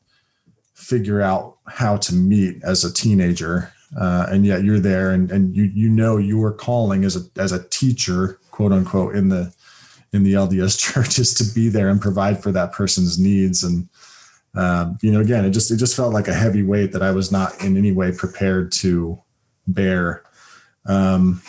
[0.74, 3.72] figure out how to meet as a teenager.
[3.98, 7.54] Uh, and yet you're there and, and you you know your calling as a as
[7.54, 9.54] a teacher, quote unquote, in the
[10.12, 13.64] in the LDS church is to be there and provide for that person's needs.
[13.64, 13.88] And
[14.56, 17.12] um, you know, again, it just it just felt like a heavy weight that I
[17.12, 19.22] was not in any way prepared to
[19.68, 20.24] bear.
[20.86, 21.42] Um,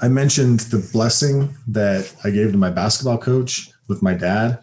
[0.00, 4.58] I mentioned the blessing that I gave to my basketball coach with my dad.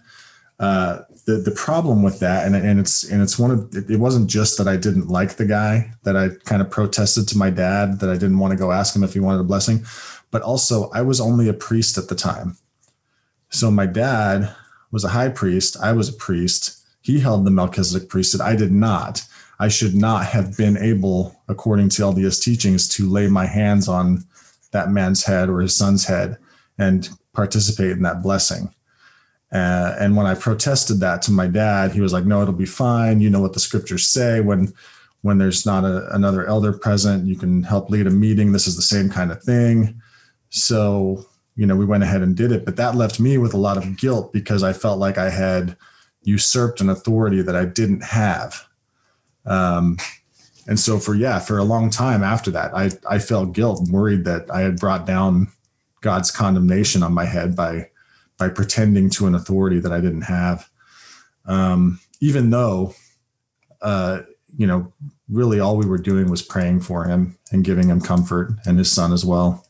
[0.59, 4.29] Uh, the the problem with that, and and it's and it's one of it wasn't
[4.29, 7.99] just that I didn't like the guy that I kind of protested to my dad
[7.99, 9.85] that I didn't want to go ask him if he wanted a blessing,
[10.31, 12.57] but also I was only a priest at the time.
[13.49, 14.55] So my dad
[14.91, 15.77] was a high priest.
[15.81, 16.80] I was a priest.
[17.01, 18.41] He held the Melchizedek priesthood.
[18.41, 19.23] I did not.
[19.59, 24.23] I should not have been able, according to LDS teachings, to lay my hands on
[24.71, 26.37] that man's head or his son's head
[26.77, 28.73] and participate in that blessing.
[29.51, 32.65] Uh, and when I protested that to my dad, he was like, "No, it'll be
[32.65, 33.19] fine.
[33.19, 34.39] You know what the scriptures say.
[34.39, 34.73] When
[35.21, 38.51] when there's not a, another elder present, you can help lead a meeting.
[38.51, 40.01] This is the same kind of thing."
[40.49, 43.57] So you know, we went ahead and did it, but that left me with a
[43.57, 45.75] lot of guilt because I felt like I had
[46.23, 48.67] usurped an authority that I didn't have.
[49.45, 49.97] Um,
[50.67, 53.91] and so for yeah, for a long time after that, I I felt guilt, and
[53.91, 55.47] worried that I had brought down
[56.01, 57.89] God's condemnation on my head by
[58.38, 60.69] by pretending to an authority that I didn't have.
[61.45, 62.93] Um, even though,
[63.81, 64.21] uh,
[64.57, 64.93] you know,
[65.29, 68.91] really all we were doing was praying for him and giving him comfort and his
[68.91, 69.65] son as well.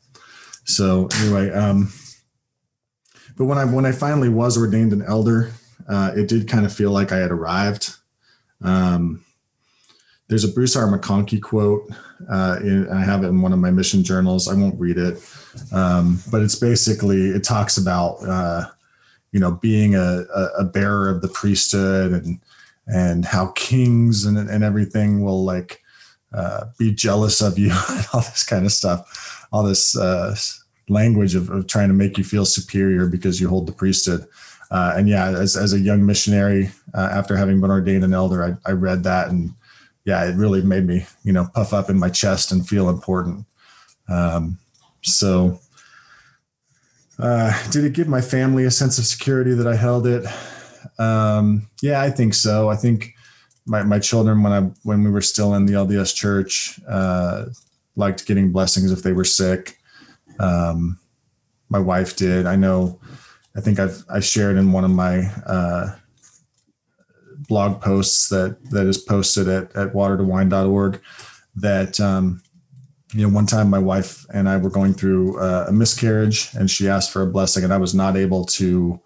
[0.66, 1.92] So anyway, um,
[3.38, 5.52] but when I when I finally was ordained an elder,
[5.92, 7.96] uh, it did kind of feel like I had arrived.
[8.62, 9.26] Um,
[10.30, 10.88] there's a Bruce R.
[10.88, 11.92] McConkie quote.
[12.30, 14.48] Uh, in, I have it in one of my mission journals.
[14.48, 15.22] I won't read it,
[15.74, 18.68] um, but it's basically it talks about uh,
[19.34, 20.24] you know being a,
[20.58, 22.40] a, bearer of the priesthood and
[22.88, 25.82] and how kings and and everything will like
[26.34, 30.34] uh, be jealous of you and all this kind of stuff, all this uh,
[30.88, 34.26] language of, of, trying to make you feel superior because you hold the priesthood.
[34.72, 38.44] Uh, and yeah, as, as a young missionary, uh, after having been ordained an elder,
[38.44, 39.54] I, I read that and
[40.06, 43.46] yeah, it really made me, you know, puff up in my chest and feel important.
[44.08, 44.58] Um,
[45.02, 45.60] so,
[47.20, 50.26] uh, did it give my family a sense of security that I held it?
[50.98, 52.70] Um, yeah, I think so.
[52.70, 53.14] I think
[53.66, 57.46] my, my children, when I when we were still in the LDS church, uh,
[57.96, 59.78] liked getting blessings if they were sick.
[60.40, 61.00] Um,
[61.70, 62.48] my wife did.
[62.48, 63.00] I know.
[63.56, 65.96] I think I've I shared in one of my uh,
[67.48, 71.02] blog posts that that is posted at at watertowine.org
[71.56, 72.42] that um,
[73.14, 76.72] you know one time my wife and I were going through uh, a miscarriage and
[76.72, 79.00] she asked for a blessing and I was not able to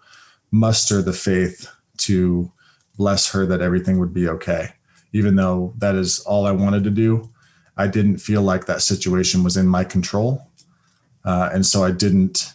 [0.52, 2.50] muster the faith to
[2.96, 4.70] bless her that everything would be okay.
[5.12, 7.30] Even though that is all I wanted to do
[7.76, 10.46] I didn't feel like that situation was in my control.
[11.24, 12.54] Uh, and so I didn't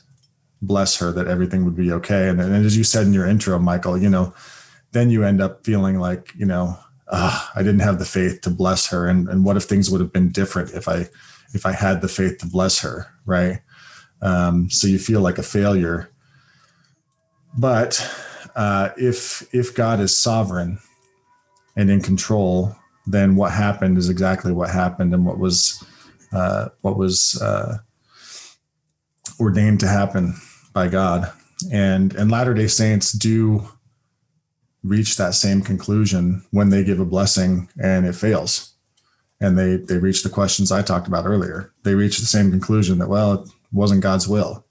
[0.62, 3.58] bless her that everything would be okay and, and as you said in your intro
[3.58, 4.34] Michael you know
[4.91, 8.50] then you end up feeling like, you know, uh, I didn't have the faith to
[8.50, 9.08] bless her.
[9.08, 11.08] And, and what if things would have been different if I,
[11.54, 13.08] if I had the faith to bless her.
[13.26, 13.60] Right.
[14.21, 16.10] Um, so you feel like a failure.
[17.58, 18.00] But
[18.56, 20.80] uh, if, if God is sovereign
[21.76, 22.76] and in control,
[23.08, 25.84] then what happened is exactly what happened and what was,
[26.32, 27.78] uh, what was uh,
[29.39, 30.36] ordained to happen
[30.73, 31.31] by God.
[31.71, 33.67] And, and Latter day Saints do
[34.84, 38.73] reach that same conclusion when they give a blessing and it fails.
[39.39, 41.71] And they they reach the questions i talked about earlier.
[41.83, 44.65] They reach the same conclusion that well it wasn't god's will.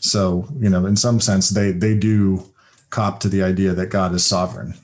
[0.00, 2.44] So you know in some sense they they do
[2.90, 4.74] cop to the idea that god is sovereign.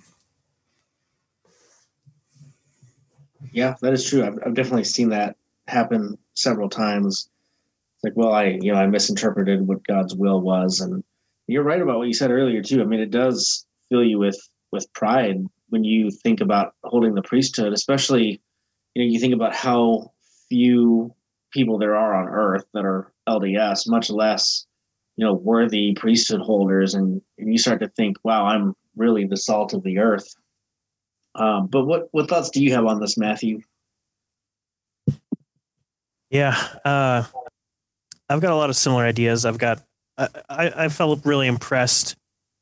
[3.52, 4.24] Yeah that is true.
[4.24, 5.36] I've, I've definitely seen that
[5.68, 7.28] happen several times
[8.02, 11.04] it's like well i you know i misinterpreted what god's will was and
[11.46, 14.38] you're right about what you said earlier too i mean it does fill you with
[14.72, 18.40] with pride when you think about holding the priesthood, especially
[18.94, 20.12] you know you think about how
[20.48, 21.14] few
[21.52, 24.66] people there are on earth that are LDS, much less
[25.16, 29.36] you know worthy priesthood holders, and, and you start to think, wow, I'm really the
[29.36, 30.34] salt of the earth.
[31.36, 33.60] Um, but what what thoughts do you have on this, Matthew?
[36.30, 37.24] Yeah, uh,
[38.30, 39.44] I've got a lot of similar ideas.
[39.44, 39.82] I've got
[40.16, 42.16] I, I felt really impressed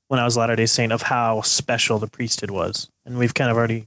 [0.08, 2.88] when I was Latter day Saint of how special the priesthood was.
[3.04, 3.86] And we've kind of already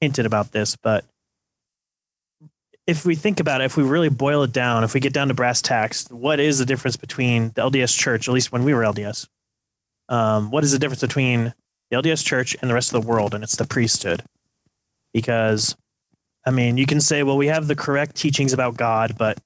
[0.00, 1.04] hinted about this, but
[2.86, 5.28] if we think about it, if we really boil it down, if we get down
[5.28, 8.74] to brass tacks, what is the difference between the LDS church, at least when we
[8.74, 9.26] were LDS?
[10.08, 11.52] Um, what is the difference between
[11.90, 13.34] the LDS church and the rest of the world?
[13.34, 14.22] And it's the priesthood.
[15.12, 15.74] Because,
[16.44, 19.40] I mean, you can say, well, we have the correct teachings about God, but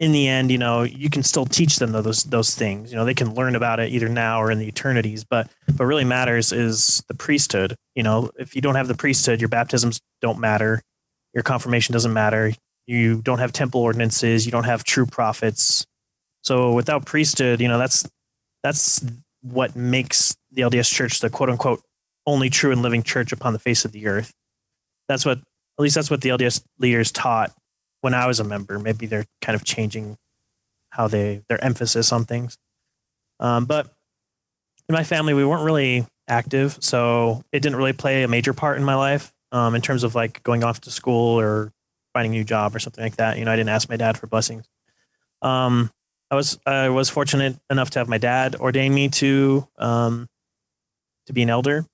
[0.00, 2.90] in the end, you know, you can still teach them those those things.
[2.90, 5.24] You know, they can learn about it either now or in the eternities.
[5.24, 7.76] But what really matters is the priesthood.
[7.94, 10.80] You know, if you don't have the priesthood, your baptisms don't matter,
[11.34, 12.52] your confirmation doesn't matter.
[12.86, 14.46] You don't have temple ordinances.
[14.46, 15.86] You don't have true prophets.
[16.42, 18.08] So without priesthood, you know, that's
[18.62, 19.04] that's
[19.42, 21.82] what makes the LDS Church the quote unquote
[22.26, 24.32] only true and living church upon the face of the earth.
[25.08, 27.52] That's what, at least that's what the LDS leaders taught
[28.00, 28.78] when I was a member.
[28.78, 30.16] Maybe they're kind of changing
[30.90, 32.58] how they their emphasis on things.
[33.38, 33.86] Um, but
[34.88, 38.76] in my family, we weren't really active, so it didn't really play a major part
[38.76, 41.72] in my life um, in terms of like going off to school or
[42.12, 43.38] finding a new job or something like that.
[43.38, 44.68] You know, I didn't ask my dad for blessings.
[45.42, 45.90] Um,
[46.30, 50.28] I was I was fortunate enough to have my dad ordain me to um,
[51.26, 51.86] to be an elder,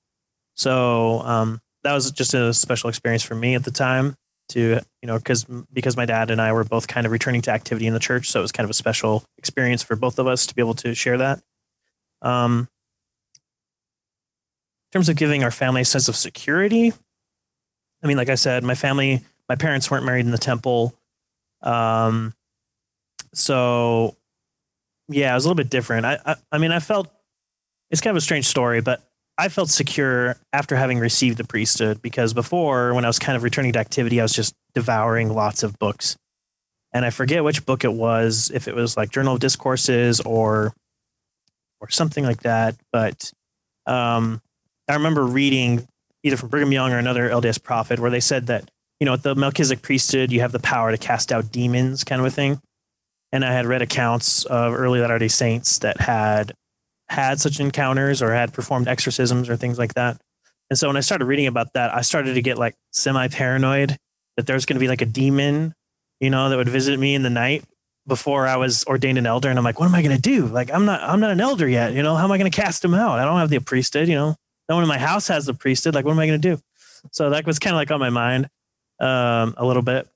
[0.54, 4.16] so um, that was just a special experience for me at the time
[4.48, 7.50] to you know because because my dad and I were both kind of returning to
[7.50, 10.26] activity in the church, so it was kind of a special experience for both of
[10.26, 11.42] us to be able to share that.
[12.22, 12.68] Um,
[14.86, 16.92] in terms of giving our family a sense of security,
[18.02, 20.94] I mean, like I said, my family, my parents weren't married in the temple,
[21.62, 22.32] um,
[23.34, 24.16] so
[25.08, 26.06] yeah, it was a little bit different.
[26.06, 27.08] I, I I mean, I felt
[27.90, 29.05] it's kind of a strange story, but
[29.38, 33.42] I felt secure after having received the priesthood because before, when I was kind of
[33.42, 36.16] returning to activity, I was just devouring lots of books.
[36.92, 40.72] And I forget which book it was, if it was like Journal of Discourses or
[41.80, 42.74] or something like that.
[42.90, 43.30] But
[43.86, 44.40] um,
[44.88, 45.86] I remember reading
[46.22, 49.22] either from Brigham Young or another LDS prophet where they said that, you know, at
[49.22, 52.60] the Melchizedek priesthood, you have the power to cast out demons, kind of a thing.
[53.32, 56.52] And I had read accounts of early Latter day Saints that had
[57.08, 60.20] had such encounters or had performed exorcisms or things like that.
[60.70, 63.96] And so when I started reading about that, I started to get like semi paranoid
[64.36, 65.74] that there's going to be like a demon,
[66.20, 67.64] you know, that would visit me in the night
[68.06, 69.48] before I was ordained an elder.
[69.48, 70.46] And I'm like, what am I going to do?
[70.46, 71.92] Like, I'm not, I'm not an elder yet.
[71.92, 73.18] You know, how am I going to cast him out?
[73.18, 74.36] I don't have the priesthood, you know,
[74.68, 75.94] no one in my house has the priesthood.
[75.94, 76.60] Like, what am I going to do?
[77.12, 78.48] So that was kind of like on my mind
[79.00, 80.08] um, a little bit.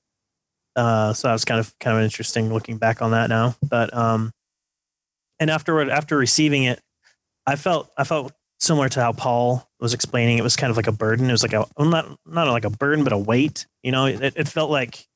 [0.75, 3.93] Uh, so that was kind of, kind of interesting looking back on that now, but,
[3.93, 4.31] um,
[5.41, 6.79] and afterward, after receiving it,
[7.47, 10.37] I felt I felt similar to how Paul was explaining.
[10.37, 11.27] It was kind of like a burden.
[11.27, 13.65] It was like a not not like a burden, but a weight.
[13.81, 15.07] You know, it, it felt like,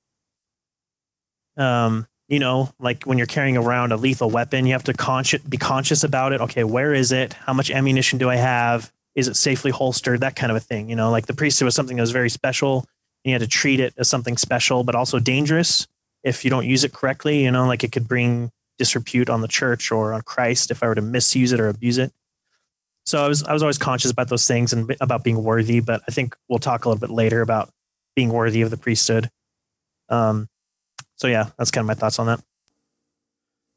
[1.57, 5.57] um, you know, like when you're carrying around a lethal weapon, you have to be
[5.57, 6.41] conscious about it.
[6.41, 7.33] Okay, where is it?
[7.33, 8.91] How much ammunition do I have?
[9.13, 10.21] Is it safely holstered?
[10.21, 10.89] That kind of a thing.
[10.89, 12.79] You know, like the priesthood was something that was very special.
[13.23, 15.87] And you had to treat it as something special, but also dangerous
[16.23, 17.43] if you don't use it correctly.
[17.43, 20.87] You know, like it could bring disrepute on the church or on Christ if I
[20.87, 22.11] were to misuse it or abuse it.
[23.05, 26.01] So I was I was always conscious about those things and about being worthy, but
[26.07, 27.71] I think we'll talk a little bit later about
[28.15, 29.29] being worthy of the priesthood.
[30.09, 30.49] Um,
[31.15, 32.41] so yeah, that's kind of my thoughts on that.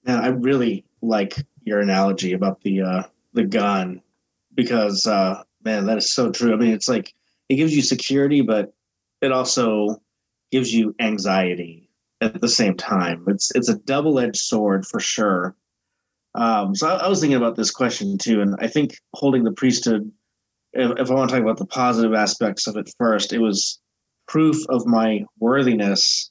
[0.04, 3.02] Man, I really like your analogy about the uh,
[3.34, 4.00] the gun
[4.54, 6.54] because uh, man, that is so true.
[6.54, 7.14] I mean, it's like
[7.48, 8.72] it gives you security, but
[9.20, 10.00] it also
[10.50, 11.87] gives you anxiety
[12.20, 13.24] at the same time.
[13.28, 15.54] It's it's a double edged sword for sure.
[16.34, 19.52] Um, so I, I, was thinking about this question too, and I think holding the
[19.52, 20.10] priesthood.
[20.74, 23.80] If, if I want to talk about the positive aspects of it first, it was
[24.26, 26.30] proof of my worthiness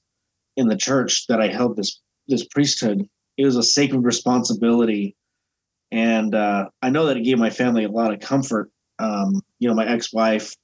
[0.55, 3.07] in the church that I held this this priesthood.
[3.37, 5.15] It was a sacred responsibility,
[5.91, 8.69] and uh, I know that it gave my family a lot of comfort.
[8.99, 10.55] Um, you know, my ex wife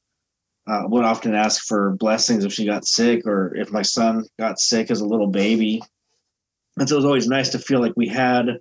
[0.67, 4.59] uh, would often ask for blessings if she got sick or if my son got
[4.59, 5.81] sick as a little baby.
[6.77, 8.59] And so it was always nice to feel like we had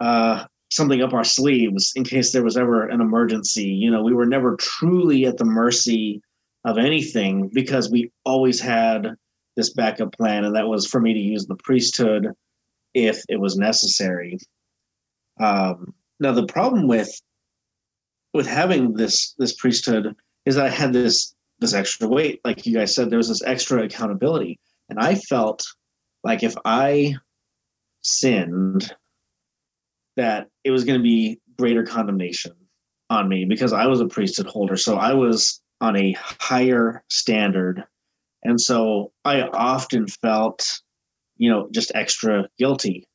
[0.00, 3.64] uh, something up our sleeves in case there was ever an emergency.
[3.64, 6.20] You know, we were never truly at the mercy
[6.64, 9.14] of anything because we always had
[9.54, 12.28] this backup plan, and that was for me to use the priesthood
[12.92, 14.38] if it was necessary.
[15.40, 17.10] Um, now, the problem with
[18.34, 22.40] with having this this priesthood is that I had this this extra weight.
[22.44, 24.58] Like you guys said, there was this extra accountability.
[24.88, 25.64] And I felt
[26.22, 27.16] like if I
[28.02, 28.92] sinned,
[30.16, 32.52] that it was going to be greater condemnation
[33.10, 34.76] on me because I was a priesthood holder.
[34.76, 37.84] So I was on a higher standard.
[38.42, 40.80] And so I often felt,
[41.36, 43.06] you know, just extra guilty,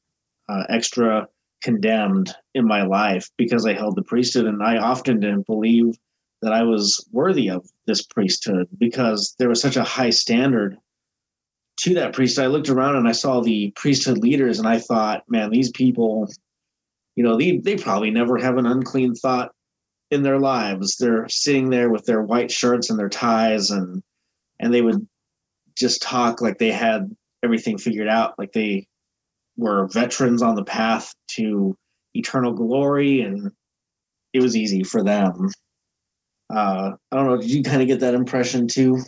[0.47, 1.27] uh, extra
[1.63, 4.45] condemned in my life because I held the priesthood.
[4.45, 5.95] And I often didn't believe
[6.41, 10.77] that I was worthy of this priesthood because there was such a high standard
[11.81, 12.45] to that priesthood.
[12.45, 16.27] I looked around and I saw the priesthood leaders and I thought, man, these people,
[17.15, 19.51] you know, they, they probably never have an unclean thought
[20.09, 20.97] in their lives.
[20.97, 24.03] They're sitting there with their white shirts and their ties and
[24.59, 25.07] and they would
[25.75, 28.87] just talk like they had everything figured out, like they
[29.57, 31.75] were veterans on the path to
[32.13, 33.51] eternal glory and
[34.33, 35.49] it was easy for them.
[36.53, 37.37] Uh, I don't know.
[37.37, 38.99] Did you kind of get that impression too,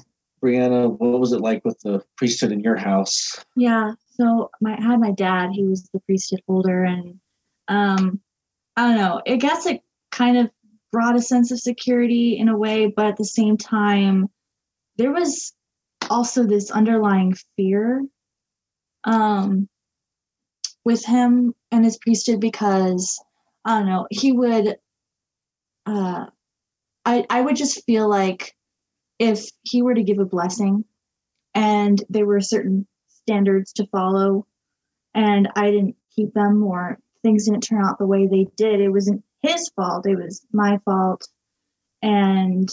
[0.44, 0.98] Brianna?
[0.98, 3.44] What was it like with the priesthood in your house?
[3.56, 3.94] Yeah.
[4.12, 5.52] So my I had my dad.
[5.52, 7.20] He was the priesthood holder, and
[7.68, 8.22] um,
[8.78, 9.22] I don't know.
[9.28, 9.82] I guess it
[10.12, 10.50] kind of
[10.92, 14.30] brought a sense of security in a way, but at the same time,
[14.98, 15.54] there was
[16.10, 18.06] also this underlying fear
[19.06, 19.68] um,
[20.86, 23.22] with him and his priesthood because
[23.66, 24.08] I don't know.
[24.12, 24.78] He would.
[25.86, 26.28] Uh,
[27.06, 28.56] I I would just feel like
[29.20, 30.86] if he were to give a blessing,
[31.54, 34.48] and there were certain standards to follow,
[35.14, 38.90] and I didn't keep them or things didn't turn out the way they did, it
[38.90, 40.06] wasn't his fault.
[40.08, 41.28] It was my fault,
[42.02, 42.70] and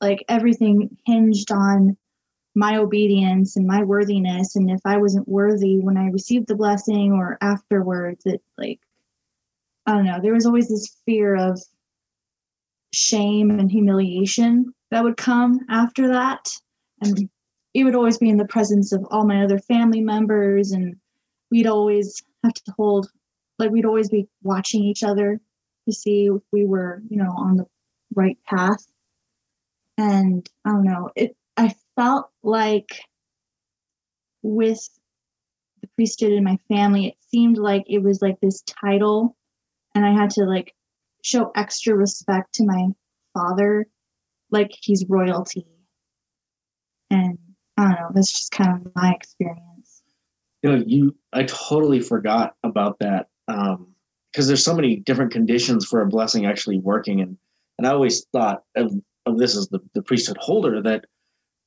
[0.00, 1.96] like everything hinged on
[2.54, 7.12] my obedience and my worthiness and if i wasn't worthy when i received the blessing
[7.12, 8.80] or afterwards it like
[9.86, 11.60] i don't know there was always this fear of
[12.92, 16.48] shame and humiliation that would come after that.
[17.00, 17.28] And
[17.74, 20.96] it would always be in the presence of all my other family members and
[21.50, 23.08] we'd always have to hold
[23.58, 25.40] like we'd always be watching each other
[25.86, 27.66] to see if we were you know on the
[28.14, 28.84] right path.
[29.96, 33.02] And i don't know it i felt like
[34.42, 34.88] with
[35.82, 39.36] the priesthood in my family it seemed like it was like this title
[39.94, 40.74] and i had to like
[41.28, 42.88] show extra respect to my
[43.34, 43.86] father.
[44.50, 45.66] Like he's royalty.
[47.10, 47.38] And
[47.76, 50.02] i don't know that's just kind of my experience.
[50.62, 53.94] You know, you I totally forgot about that um,
[54.32, 57.36] because there's so many different conditions for a blessing actually working, and
[57.78, 58.92] and I always thought of
[59.26, 61.04] of this as the the priesthood holder that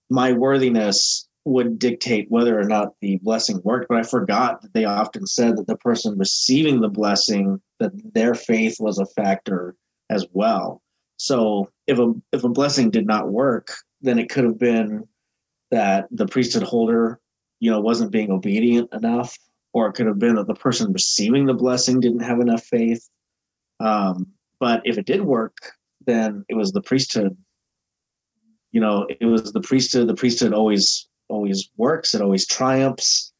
[0.09, 4.86] my worthiness would dictate whether or not the blessing worked but i forgot that they
[4.86, 9.76] often said that the person receiving the blessing that their faith was a factor
[10.12, 10.82] as well.
[11.18, 13.72] So if a if a blessing did not work
[14.02, 15.08] then it could have been
[15.72, 17.20] that the priesthood holder
[17.60, 19.36] you know wasn't being obedient enough
[19.74, 23.08] or it could have been that the person receiving the blessing didn't have enough faith.
[23.80, 24.28] Um,
[24.60, 25.56] but if it did work
[26.06, 27.36] then it was the priesthood.
[28.72, 33.34] You know it was the priesthood the priesthood always always works it always triumphs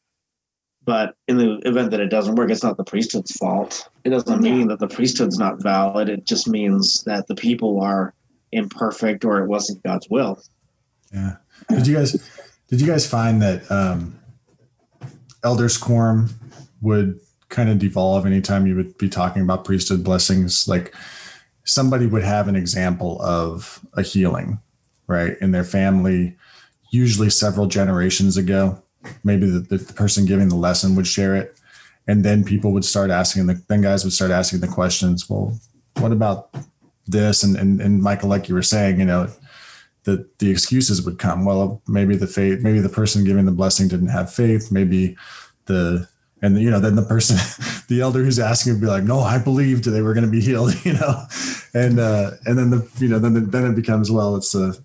[0.84, 4.42] but in the event that it doesn't work it's not the priesthood's fault it doesn't
[4.42, 4.52] Yeah.
[4.52, 8.14] mean that the priesthood's not valid it just means that the people are
[8.52, 10.42] imperfect or it wasn't god's will
[11.12, 11.36] Yeah.
[11.68, 12.12] Did you guys
[12.68, 14.18] did you guys find that um
[15.44, 16.30] elders quorum
[16.80, 20.94] would kind of devolve anytime you would be talking about priesthood blessings like
[21.64, 24.58] somebody would have an example of a healing
[25.06, 26.36] right in their family
[26.92, 28.80] usually several generations ago
[29.24, 31.58] maybe the, the, the person giving the lesson would share it
[32.06, 35.58] and then people would start asking the then guys would start asking the questions well
[35.98, 36.54] what about
[37.06, 39.28] this and and, and michael like you were saying you know
[40.04, 41.44] the the excuses would come.
[41.44, 44.72] Well, maybe the faith, maybe the person giving the blessing didn't have faith.
[44.72, 45.16] Maybe
[45.66, 46.08] the
[46.40, 47.36] and you know then the person,
[47.88, 50.40] the elder who's asking would be like, no, I believed they were going to be
[50.40, 50.74] healed.
[50.84, 51.24] You know,
[51.74, 54.78] and uh, and then the you know then the, then it becomes well, it's the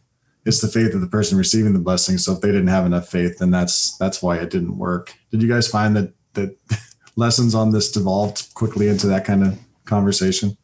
[0.48, 2.18] it's the faith of the person receiving the blessing.
[2.18, 5.14] So if they didn't have enough faith, then that's that's why it didn't work.
[5.32, 6.58] Did you guys find that that
[7.16, 10.58] lessons on this devolved quickly into that kind of conversation?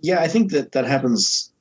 [0.00, 1.52] yeah i think that that happens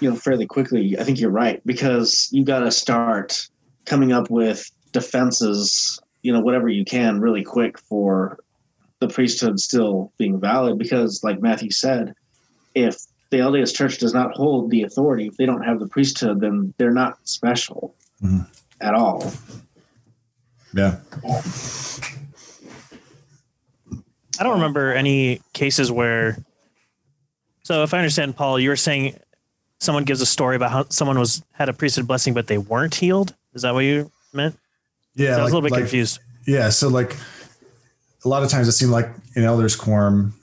[0.00, 3.48] you know fairly quickly i think you're right because you got to start
[3.84, 8.38] coming up with defenses you know whatever you can really quick for
[9.00, 12.14] the priesthood still being valid because like matthew said
[12.74, 12.96] if
[13.30, 16.72] the lds church does not hold the authority if they don't have the priesthood then
[16.78, 18.46] they're not special Mhm.
[18.80, 19.32] at all
[20.74, 20.98] Yeah.
[24.38, 26.36] I don't remember any cases where.
[27.62, 29.18] So, if I understand, Paul, you were saying
[29.80, 32.94] someone gives a story about how someone was had a priesthood blessing, but they weren't
[32.94, 33.34] healed.
[33.54, 34.58] Is that what you meant?
[35.14, 35.36] Yeah.
[35.38, 36.18] I was a little bit like- confused.
[36.46, 36.68] Yeah.
[36.68, 37.16] So like
[38.24, 40.34] a lot of times it seemed like in elders quorum,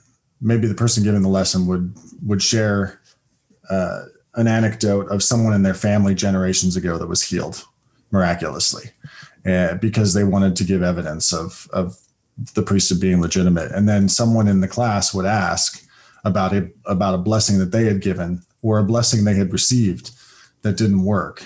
[0.43, 3.01] maybe the person giving the lesson would would share
[3.69, 4.03] uh,
[4.35, 7.63] an anecdote of someone in their family generations ago that was healed
[8.11, 8.91] miraculously,
[9.45, 11.97] uh, because they wanted to give evidence of of
[12.53, 13.71] the priesthood being legitimate.
[13.71, 15.83] And then someone in the class would ask
[16.25, 20.11] about a about a blessing that they had given or a blessing they had received
[20.61, 21.45] that didn't work,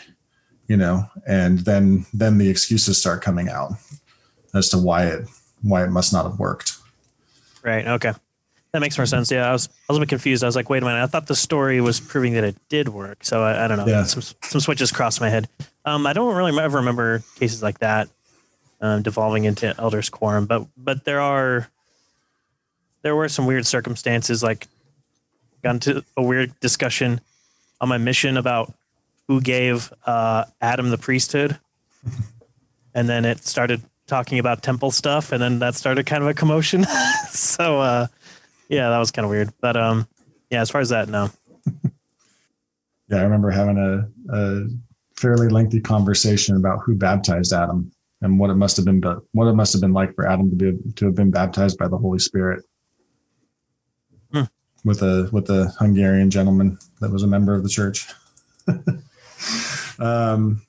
[0.68, 3.74] you know, and then then the excuses start coming out
[4.54, 5.28] as to why it
[5.62, 6.78] why it must not have worked.
[7.64, 7.88] Right.
[7.88, 8.14] Okay.
[8.74, 9.32] That makes more sense.
[9.32, 10.44] Yeah, I was I was a bit confused.
[10.44, 11.02] I was like, wait a minute.
[11.02, 13.24] I thought the story was proving that it did work.
[13.24, 13.88] So I, I don't know.
[13.88, 14.04] Yeah.
[14.04, 15.48] Some some switches crossed my head.
[15.86, 18.10] Um, I don't really ever remember cases like that
[18.82, 21.70] um, devolving into elders quorum, but but there are
[23.02, 24.44] there were some weird circumstances.
[24.44, 24.68] Like
[25.64, 27.22] got into a weird discussion
[27.82, 28.74] on my mission about
[29.28, 31.58] who gave uh, Adam the priesthood,
[32.94, 36.34] and then it started talking about temple stuff, and then that started kind of a
[36.34, 36.84] commotion.
[37.30, 38.08] so uh,
[38.70, 39.52] yeah, that was kind of weird.
[39.62, 40.08] But um,
[40.50, 41.30] yeah, as far as that, no.
[43.10, 44.66] Yeah, I remember having a, a
[45.16, 47.92] fairly lengthy conversation about who baptized Adam
[48.22, 50.50] and what it must have been, but what it must have been like for Adam
[50.50, 52.64] to be to have been baptized by the Holy Spirit.
[54.34, 54.44] Hmm.
[54.84, 58.08] With a with a Hungarian gentleman that was a member of the church.
[60.00, 60.62] um,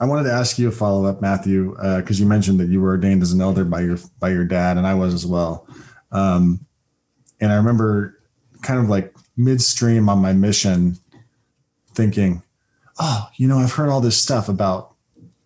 [0.00, 2.90] I wanted to ask you a follow up, Matthew, because you mentioned that you were
[2.90, 5.68] ordained as an elder by your by your dad, and I was as well.
[6.12, 6.66] Um,
[7.44, 8.18] and I remember
[8.62, 10.96] kind of like midstream on my mission
[11.92, 12.42] thinking,
[12.98, 14.94] oh, you know, I've heard all this stuff about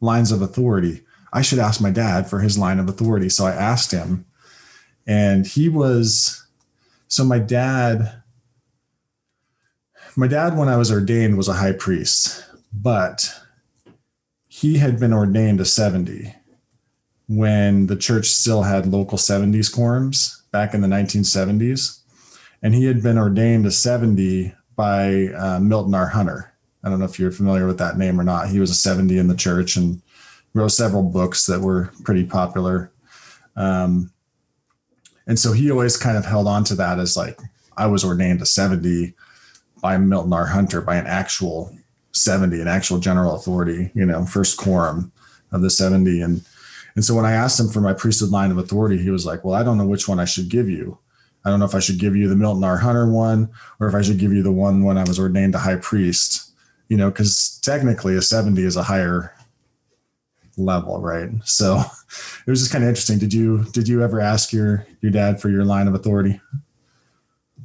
[0.01, 1.03] lines of authority.
[1.33, 3.29] I should ask my dad for his line of authority.
[3.29, 4.25] So I asked him,
[5.09, 6.47] and he was
[7.09, 8.23] so my dad.
[10.17, 13.33] My dad, when I was ordained, was a high priest, but
[14.47, 16.33] he had been ordained a 70
[17.29, 22.01] when the church still had local 70s quorums back in the 1970s.
[22.63, 26.09] And he had been ordained a 70 by uh, Milton R.
[26.09, 26.53] Hunter.
[26.83, 28.49] I don't know if you're familiar with that name or not.
[28.49, 30.01] He was a 70 in the church and
[30.55, 32.91] wrote several books that were pretty popular.
[33.57, 34.13] Um,
[35.27, 37.39] and so he always kind of held on to that as like,
[37.77, 39.15] I was ordained a 70
[39.83, 40.47] by Milton R.
[40.47, 41.77] Hunter, by an actual
[42.13, 45.13] 70, an actual general authority, you know, first quorum
[45.53, 46.21] of the 70.
[46.21, 46.45] And
[46.99, 49.45] and so when I asked him for my priesthood line of authority, he was like,
[49.45, 50.99] Well, I don't know which one I should give you.
[51.45, 52.77] I don't know if I should give you the Milton R.
[52.77, 55.59] Hunter one or if I should give you the one when I was ordained a
[55.59, 56.51] high priest,
[56.89, 59.33] you know, because technically a 70 is a higher
[60.57, 61.31] level, right?
[61.45, 61.77] So
[62.47, 63.21] it was just kind of interesting.
[63.21, 66.41] Did you did you ever ask your your dad for your line of authority?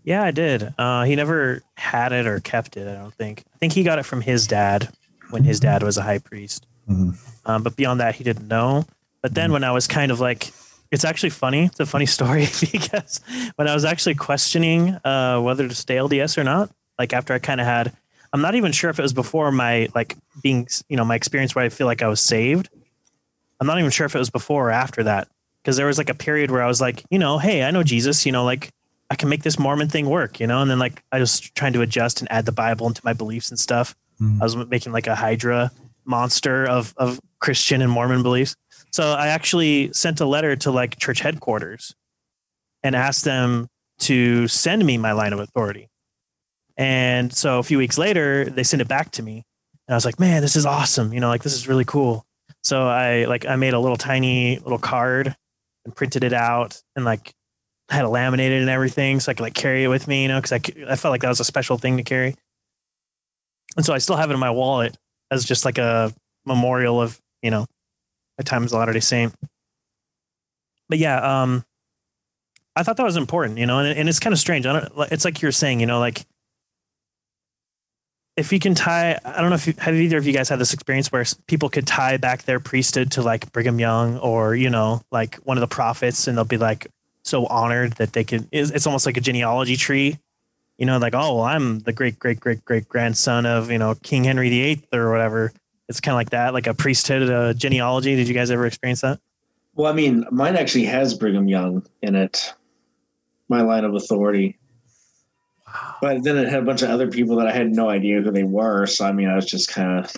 [0.04, 0.76] Yeah, I did.
[0.78, 2.88] Uh, he never had it or kept it.
[2.88, 3.46] I don't think.
[3.52, 4.90] I think he got it from his dad
[5.32, 6.68] when his dad was a high priest.
[6.88, 7.18] Mhm.
[7.48, 8.86] Um, but beyond that, he didn't know.
[9.24, 10.52] But then when I was kind of like,
[10.92, 11.66] it's actually funny.
[11.66, 13.22] It's a funny story because
[13.56, 16.70] when I was actually questioning uh, whether to stay LDS or not,
[17.00, 17.92] like after I kind of had,
[18.32, 21.56] I'm not even sure if it was before my like being, you know, my experience
[21.56, 22.70] where I feel like I was saved.
[23.60, 25.28] I'm not even sure if it was before or after that
[25.62, 27.84] because there was like a period where I was like, you know, hey, I know
[27.84, 28.72] Jesus, you know, like
[29.10, 31.74] I can make this Mormon thing work, you know, and then like I was trying
[31.74, 33.96] to adjust and add the Bible into my beliefs and stuff.
[34.20, 34.42] Mm.
[34.42, 35.72] I was making like a Hydra
[36.06, 38.56] monster of of Christian and Mormon beliefs.
[38.94, 41.96] So I actually sent a letter to like church headquarters
[42.84, 43.68] and asked them
[44.02, 45.90] to send me my line of authority.
[46.78, 49.44] And so a few weeks later, they sent it back to me.
[49.88, 51.12] And I was like, man, this is awesome.
[51.12, 52.24] You know, like this is really cool.
[52.64, 55.36] So I like I made a little tiny little card
[55.86, 57.34] and printed it out and like
[57.90, 60.40] had it laminated and everything so I could like carry it with me, you know,
[60.40, 62.36] because I, I felt like that was a special thing to carry.
[63.76, 64.96] And so I still have it in my wallet
[65.32, 66.14] as just like a
[66.46, 67.66] memorial of, you know,
[68.38, 69.34] my times a Latter day Saint.
[70.90, 71.64] But yeah, um,
[72.76, 74.66] I thought that was important, you know, and, and it's kind of strange.
[74.66, 76.26] I don't, it's like you're saying, you know, like
[78.36, 80.60] if you can tie, I don't know if you, have either of you guys had
[80.60, 84.70] this experience where people could tie back their priesthood to like Brigham Young or, you
[84.70, 86.88] know, like one of the prophets and they'll be like
[87.24, 90.18] so honored that they can, it's, it's almost like a genealogy tree,
[90.80, 93.94] you know, like, oh, well, I'm the great, great, great, great grandson of, you know,
[94.02, 95.54] King Henry VIII or whatever.
[95.90, 98.16] It's kind of like that, like a priesthood uh, genealogy.
[98.16, 99.20] Did you guys ever experience that?
[99.76, 102.54] Well, I mean, mine actually has Brigham Young in it,
[103.50, 104.58] my line of authority.
[105.68, 105.96] Wow.
[106.02, 108.32] But then it had a bunch of other people that I had no idea who
[108.32, 108.86] they were.
[108.86, 110.16] So, I mean, I was just kind of,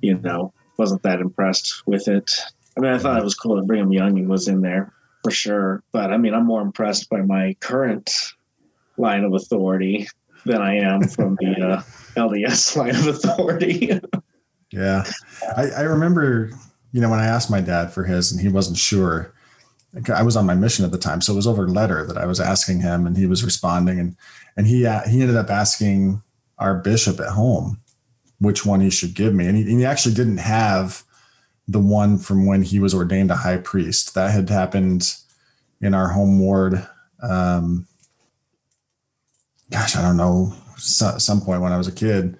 [0.00, 2.30] you know, wasn't that impressed with it.
[2.76, 4.92] I mean, I thought it was cool that Brigham Young was in there
[5.22, 5.82] for sure.
[5.92, 8.10] But I mean, I'm more impressed by my current
[8.96, 10.08] line of authority
[10.44, 11.80] than I am from the uh,
[12.16, 14.00] LDS line of authority.
[14.76, 15.04] Yeah.
[15.56, 16.50] I, I remember,
[16.92, 19.32] you know, when I asked my dad for his and he wasn't sure,
[20.12, 21.22] I was on my mission at the time.
[21.22, 24.16] So it was over letter that I was asking him and he was responding and,
[24.56, 26.22] and he, uh, he ended up asking
[26.58, 27.80] our bishop at home
[28.38, 29.46] which one he should give me.
[29.46, 31.02] And he, and he actually didn't have
[31.66, 35.14] the one from when he was ordained a high priest that had happened
[35.80, 36.86] in our home ward.
[37.22, 37.86] Um,
[39.70, 42.36] gosh, I don't know, so, some point when I was a kid,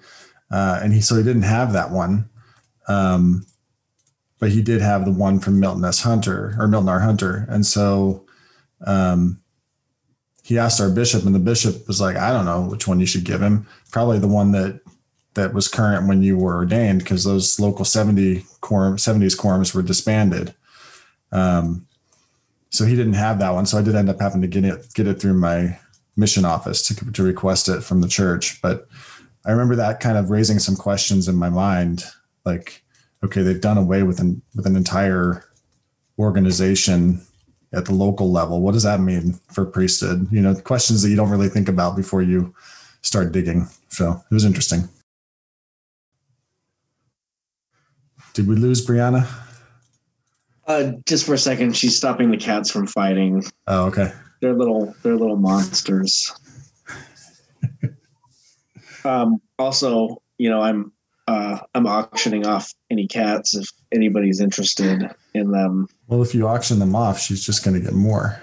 [0.51, 2.29] uh, and he so he didn't have that one,
[2.87, 3.45] um,
[4.39, 6.01] but he did have the one from Milton S.
[6.01, 6.99] Hunter or Milton R.
[6.99, 8.25] Hunter, and so
[8.85, 9.39] um,
[10.43, 13.05] he asked our bishop, and the bishop was like, "I don't know which one you
[13.05, 13.67] should give him.
[13.91, 14.79] Probably the one that
[15.33, 19.81] that was current when you were ordained, because those local seventy quorum, 70s quorums were
[19.81, 20.53] disbanded."
[21.31, 21.87] Um,
[22.69, 23.65] so he didn't have that one.
[23.65, 25.77] So I did end up having to get it get it through my
[26.15, 28.61] mission office to to request it from the church.
[28.61, 28.87] But
[29.47, 32.03] I remember that kind of raising some questions in my mind,
[32.45, 32.83] like,
[33.23, 35.45] okay, they've done away with an with an entire
[36.19, 37.21] organization
[37.73, 38.61] at the local level.
[38.61, 40.27] What does that mean for priesthood?
[40.31, 42.53] You know, questions that you don't really think about before you
[43.01, 43.67] start digging.
[43.87, 44.89] So it was interesting.
[48.33, 49.27] Did we lose Brianna?
[50.67, 53.43] Uh, just for a second, she's stopping the cats from fighting.
[53.67, 54.11] Oh, okay.
[54.41, 56.31] They're little, they're little monsters.
[59.07, 60.91] Um, also, you know, I'm
[61.27, 65.87] uh, I'm auctioning off any cats if anybody's interested in them.
[66.07, 68.39] Well, if you auction them off, she's just going to get more.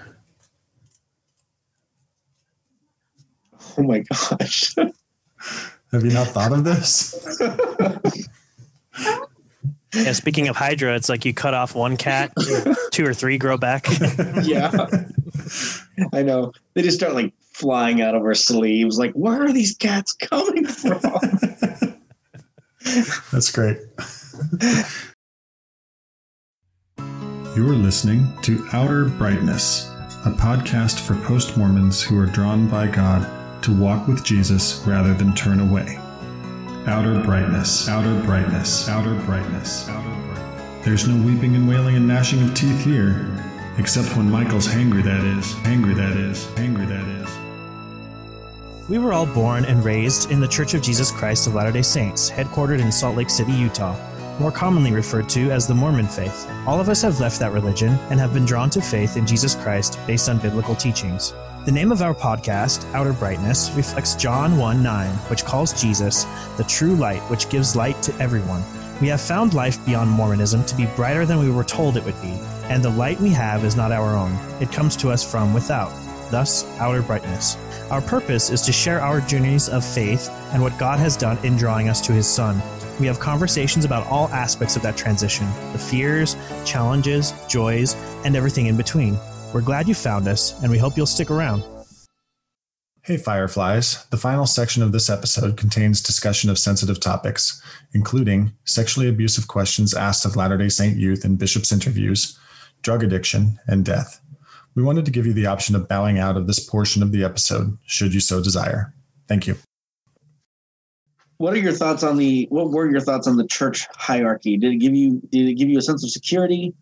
[3.77, 4.75] Oh my gosh.
[5.91, 7.15] Have you not thought of this?
[9.95, 12.33] Yeah, speaking of Hydra, it's like you cut off one cat,
[12.91, 13.87] two or three grow back.
[14.43, 14.87] yeah.
[16.11, 16.51] I know.
[16.73, 18.99] They just start like flying out of her sleeves.
[18.99, 20.99] Like, where are these cats coming from?
[23.31, 23.77] That's great.
[27.55, 29.89] You're listening to Outer Brightness,
[30.25, 33.25] a podcast for post Mormons who are drawn by God
[33.63, 35.97] to walk with Jesus rather than turn away.
[36.87, 40.85] Outer brightness, outer brightness, outer brightness, outer brightness.
[40.85, 43.25] There's no weeping and wailing and gnashing of teeth here,
[43.77, 47.34] except when Michael's hangry, that is, angry, that is, angry, that is.
[48.87, 51.81] We were all born and raised in the Church of Jesus Christ of Latter day
[51.81, 53.97] Saints, headquartered in Salt Lake City, Utah,
[54.39, 56.47] more commonly referred to as the Mormon faith.
[56.67, 59.55] All of us have left that religion and have been drawn to faith in Jesus
[59.55, 61.33] Christ based on biblical teachings.
[61.65, 66.25] The name of our podcast, Outer Brightness, reflects John 1 9, which calls Jesus
[66.55, 68.61] the true light which gives light to everyone.
[69.01, 72.21] We have found life beyond Mormonism to be brighter than we were told it would
[72.21, 72.37] be,
[72.69, 74.37] and the light we have is not our own.
[74.61, 75.91] It comes to us from without,
[76.31, 77.57] thus, outer brightness.
[77.91, 81.55] Our purpose is to share our journeys of faith and what God has done in
[81.55, 82.61] drawing us to His Son.
[82.99, 88.67] We have conversations about all aspects of that transition the fears, challenges, joys, and everything
[88.67, 89.17] in between.
[89.53, 91.63] We're glad you found us, and we hope you'll stick around.
[93.05, 94.03] Hey, Fireflies.
[94.07, 97.61] The final section of this episode contains discussion of sensitive topics,
[97.93, 102.39] including sexually abusive questions asked of Latter day Saint youth in bishops' interviews,
[102.81, 104.19] drug addiction, and death.
[104.75, 107.23] We wanted to give you the option of bowing out of this portion of the
[107.23, 108.93] episode, should you so desire.
[109.27, 109.55] Thank you.
[111.37, 112.47] What are your thoughts on the?
[112.49, 114.57] What were your thoughts on the church hierarchy?
[114.57, 115.21] Did it give you?
[115.31, 116.73] Did it give you a sense of security?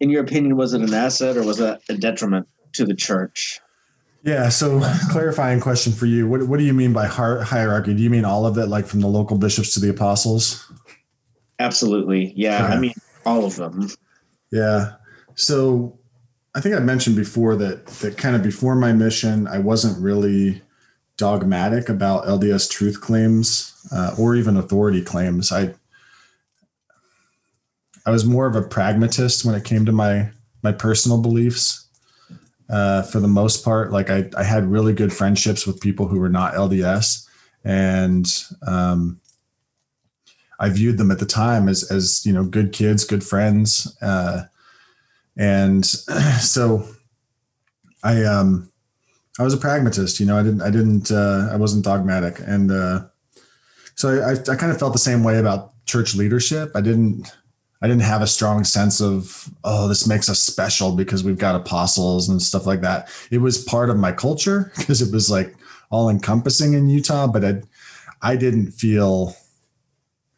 [0.00, 3.60] In your opinion, was it an asset or was that a detriment to the church?
[4.24, 4.48] Yeah.
[4.48, 7.94] So, clarifying question for you: What What do you mean by hierarchy?
[7.94, 10.70] Do you mean all of it, like from the local bishops to the apostles?
[11.60, 12.32] Absolutely.
[12.36, 12.64] Yeah.
[12.64, 12.72] Okay.
[12.72, 13.88] I mean, all of them.
[14.50, 14.94] Yeah.
[15.36, 15.95] So,
[16.56, 20.62] I think I mentioned before that that kind of before my mission, I wasn't really
[21.18, 25.52] dogmatic about LDS truth claims uh, or even authority claims.
[25.52, 25.74] I
[28.06, 30.30] I was more of a pragmatist when it came to my
[30.62, 31.82] my personal beliefs.
[32.70, 36.18] Uh, for the most part, like I, I had really good friendships with people who
[36.18, 37.28] were not LDS,
[37.64, 38.26] and
[38.66, 39.20] um,
[40.58, 44.44] I viewed them at the time as as you know good kids, good friends, uh,
[45.36, 45.86] and
[46.40, 46.86] so
[48.02, 48.70] I um
[49.38, 50.20] I was a pragmatist.
[50.20, 53.04] You know, I didn't I didn't uh, I wasn't dogmatic, and uh,
[53.94, 56.72] so I, I kind of felt the same way about church leadership.
[56.74, 57.32] I didn't
[57.82, 61.54] I didn't have a strong sense of, oh, this makes us special because we've got
[61.54, 63.08] apostles and stuff like that.
[63.30, 65.54] It was part of my culture because it was like
[65.90, 67.62] all encompassing in Utah, but I,
[68.22, 69.36] I didn't feel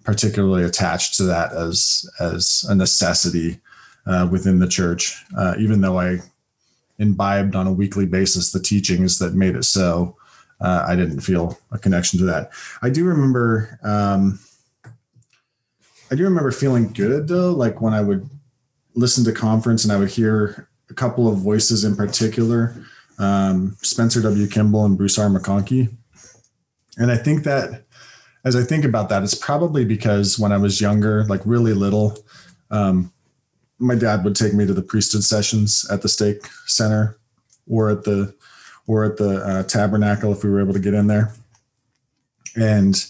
[0.05, 3.61] particularly attached to that as as a necessity
[4.09, 6.18] uh, within the church, uh, even though I
[6.98, 10.16] imbibed on a weekly basis the teachings that made it so.
[10.61, 12.50] Uh, I didn't feel a connection to that.
[12.82, 13.78] I do remember.
[13.84, 14.40] Um,
[16.11, 18.28] I do remember feeling good though, like when I would
[18.94, 22.74] listen to conference and I would hear a couple of voices in particular,
[23.18, 24.48] um, Spencer W.
[24.48, 25.28] Kimball and Bruce R.
[25.28, 25.94] McConkie.
[26.96, 27.84] And I think that
[28.44, 32.16] as I think about that, it's probably because when I was younger, like really little,
[32.70, 33.12] um,
[33.79, 37.16] my dad would take me to the priesthood sessions at the stake center
[37.68, 38.35] or at the
[38.87, 41.33] or at the uh, tabernacle if we were able to get in there.
[42.57, 43.05] And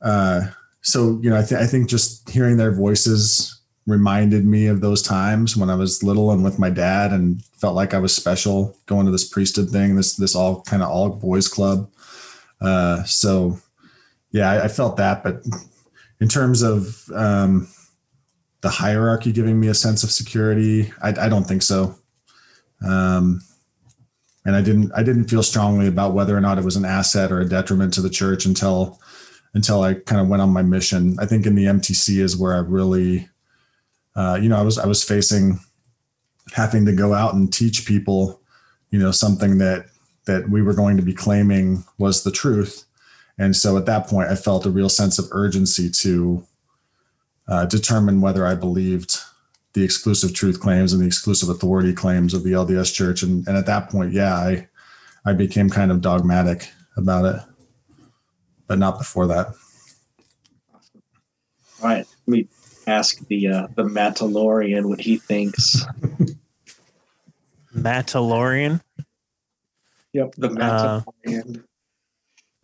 [0.00, 0.46] uh,
[0.84, 5.02] so you know I, th- I think just hearing their voices reminded me of those
[5.02, 8.74] times when i was little and with my dad and felt like i was special
[8.86, 11.90] going to this priesthood thing this this all kind of all boys club.
[12.60, 13.58] Uh, so
[14.30, 15.42] yeah I, I felt that but
[16.20, 17.68] in terms of um,
[18.64, 21.94] the hierarchy giving me a sense of security, I, I don't think so.
[22.82, 23.42] Um,
[24.46, 27.30] and I didn't I didn't feel strongly about whether or not it was an asset
[27.30, 28.98] or a detriment to the church until
[29.52, 31.14] until I kind of went on my mission.
[31.20, 33.28] I think in the MTC is where I really,
[34.16, 35.60] uh, you know, I was I was facing
[36.54, 38.40] having to go out and teach people,
[38.90, 39.88] you know, something that
[40.24, 42.86] that we were going to be claiming was the truth.
[43.36, 46.46] And so at that point, I felt a real sense of urgency to
[47.48, 49.18] uh, determine whether I believed
[49.74, 53.22] the exclusive truth claims and the exclusive authority claims of the LDS Church.
[53.22, 54.68] And, and at that point, yeah, I
[55.24, 57.42] I became kind of dogmatic about it,
[58.66, 59.48] but not before that.
[61.82, 62.48] All right, let me
[62.86, 65.84] ask the uh, the Matalorian what he thinks.
[67.74, 68.80] Matalorian.
[70.12, 71.64] Yep, the Uh, Matalorian.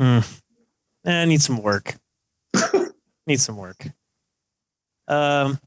[0.01, 0.41] Mm.
[1.05, 1.97] Eh, need some work.
[3.27, 3.87] need some work.
[5.11, 5.59] Um,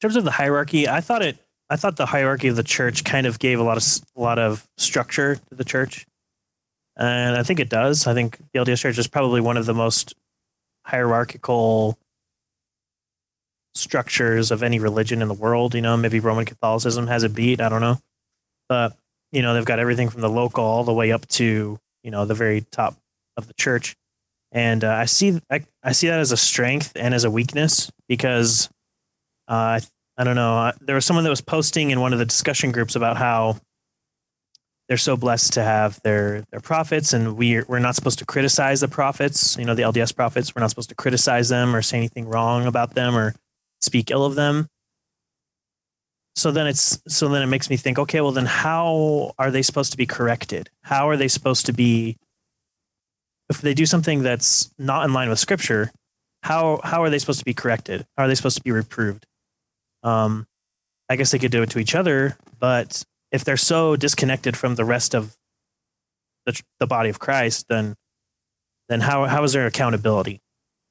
[0.00, 1.36] terms of the hierarchy, I thought it.
[1.70, 3.84] I thought the hierarchy of the church kind of gave a lot of
[4.16, 6.06] a lot of structure to the church,
[6.96, 8.06] and I think it does.
[8.06, 10.14] I think the LDS Church is probably one of the most
[10.84, 11.98] hierarchical
[13.74, 15.74] structures of any religion in the world.
[15.74, 17.60] You know, maybe Roman Catholicism has a beat.
[17.60, 17.98] I don't know,
[18.68, 18.96] but
[19.32, 22.24] you know they've got everything from the local all the way up to you know
[22.24, 22.96] the very top
[23.36, 23.96] of the church
[24.52, 27.90] and uh, i see I, I see that as a strength and as a weakness
[28.08, 28.68] because
[29.48, 29.80] uh, I,
[30.16, 32.70] I don't know uh, there was someone that was posting in one of the discussion
[32.70, 33.56] groups about how
[34.88, 38.82] they're so blessed to have their their prophets and we're, we're not supposed to criticize
[38.82, 40.54] the prophets you know the lds prophets.
[40.54, 43.34] We're not supposed to criticize them or say anything wrong about them or
[43.80, 44.68] speak ill of them.
[46.36, 49.62] So then it's so then it makes me think okay well then how are they
[49.62, 50.68] supposed to be corrected?
[50.82, 52.18] How are they supposed to be
[53.52, 55.92] if they do something that's not in line with scripture
[56.42, 58.04] how how are they supposed to be corrected?
[58.16, 59.26] How are they supposed to be reproved?
[60.02, 60.46] Um
[61.08, 64.76] i guess they could do it to each other but if they're so disconnected from
[64.76, 65.36] the rest of
[66.46, 67.94] the, the body of christ then
[68.88, 70.40] then how how is there accountability?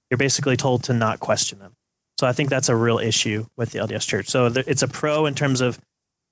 [0.09, 1.75] You're basically told to not question them.
[2.19, 4.27] So I think that's a real issue with the LDS Church.
[4.27, 5.79] So it's a pro in terms of,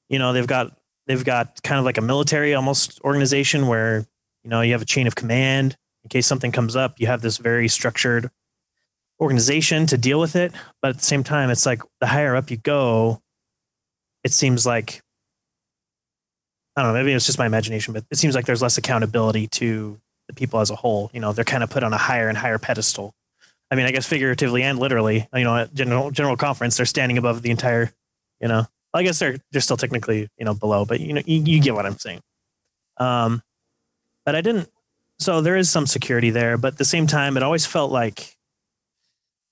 [0.10, 0.76] you know, they've got
[1.08, 4.06] they've got kind of like a military almost organization where
[4.44, 7.00] you know you have a chain of command in case something comes up.
[7.00, 8.30] You have this very structured
[9.20, 12.50] organization to deal with it, but at the same time, it's like the higher up
[12.50, 13.22] you go,
[14.24, 15.02] it seems like
[16.76, 17.00] I don't know.
[17.00, 20.62] Maybe it's just my imagination, but it seems like there's less accountability to the people
[20.62, 21.10] as a whole.
[21.14, 23.14] You know, they're kind of put on a higher and higher pedestal.
[23.70, 27.18] I mean, I guess figuratively and literally, you know, at general general conference, they're standing
[27.18, 27.91] above the entire,
[28.39, 28.66] you know.
[28.93, 31.76] I guess they're they're still technically, you know, below, but you know, you, you get
[31.76, 32.22] what I'm saying.
[32.97, 33.43] Um,
[34.26, 34.70] but I didn't.
[35.20, 38.38] So there is some security there, but at the same time, it always felt like,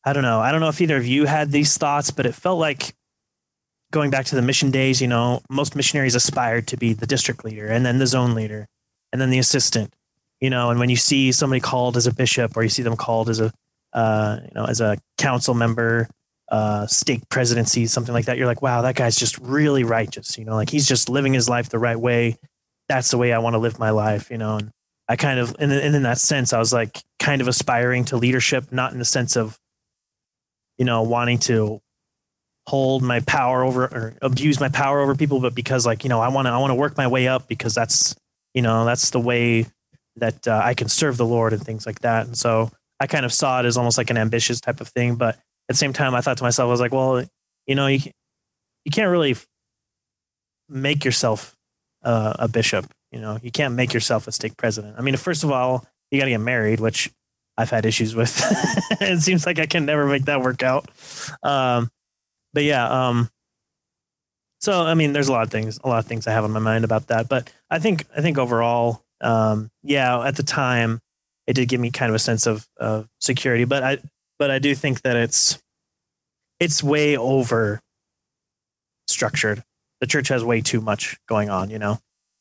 [0.05, 0.39] I don't know.
[0.39, 2.93] I don't know if either of you had these thoughts, but it felt like
[3.91, 5.01] going back to the mission days.
[5.01, 8.67] You know, most missionaries aspired to be the district leader, and then the zone leader,
[9.11, 9.93] and then the assistant.
[10.39, 12.95] You know, and when you see somebody called as a bishop, or you see them
[12.95, 13.51] called as a
[13.93, 16.07] uh, you know, as a council member,
[16.49, 20.37] uh, stake presidency, something like that, you're like, wow, that guy's just really righteous.
[20.37, 22.37] You know, like he's just living his life the right way.
[22.87, 24.31] That's the way I want to live my life.
[24.31, 24.71] You know, and
[25.09, 28.17] I kind of, and, and in that sense, I was like kind of aspiring to
[28.17, 29.57] leadership, not in the sense of,
[30.77, 31.81] you know, wanting to
[32.67, 36.19] hold my power over or abuse my power over people, but because like, you know,
[36.19, 38.15] I want to, I want to work my way up because that's,
[38.53, 39.65] you know, that's the way
[40.17, 42.27] that uh, I can serve the Lord and things like that.
[42.27, 45.15] And so, I kind of saw it as almost like an ambitious type of thing.
[45.15, 47.23] But at the same time, I thought to myself, I was like, well,
[47.65, 47.99] you know, you,
[48.85, 49.35] you can't really
[50.69, 51.55] make yourself
[52.03, 52.91] uh, a bishop.
[53.17, 54.93] You know, you can't make yourself a stake president.
[54.95, 57.09] I mean, first of all, you got to get married, which
[57.57, 58.39] I've had issues with.
[59.01, 60.87] it seems like I can never make that work out.
[61.41, 61.89] Um,
[62.53, 63.31] but yeah, um,
[64.59, 66.51] so I mean, there's a lot of things, a lot of things I have on
[66.51, 67.27] my mind about that.
[67.27, 70.99] But I think, I think overall, um, yeah, at the time,
[71.47, 73.65] it did give me kind of a sense of uh, security.
[73.65, 73.97] But I
[74.37, 75.57] but I do think that it's
[76.59, 77.79] it's way over
[79.07, 79.63] structured.
[80.01, 81.71] The church has way too much going on.
[81.71, 81.99] You know,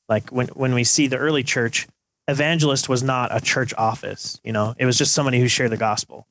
[0.08, 1.86] like when when we see the early church,
[2.28, 4.40] evangelist was not a church office.
[4.44, 6.26] You know, it was just somebody who shared the gospel.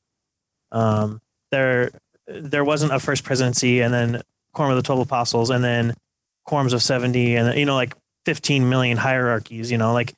[0.72, 1.20] Um,
[1.50, 1.90] there
[2.26, 4.22] there wasn't a first presidency and then
[4.52, 5.94] quorum of the 12 apostles and then
[6.48, 9.92] quorums of 70 and you know like 15 million hierarchies you know?
[9.92, 10.12] Like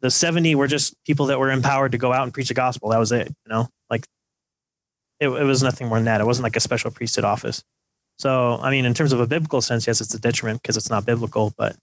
[0.00, 2.88] the 70 were just people that were empowered to go out and preach the gospel.
[2.90, 3.68] That was it you know?
[3.90, 4.06] Like
[5.20, 6.20] it, it was nothing more than that.
[6.20, 7.62] It wasn't like a special priesthood office.
[8.18, 10.90] So i mean in terms of a biblical sense yes it's a detriment because it's
[10.90, 11.76] not biblical but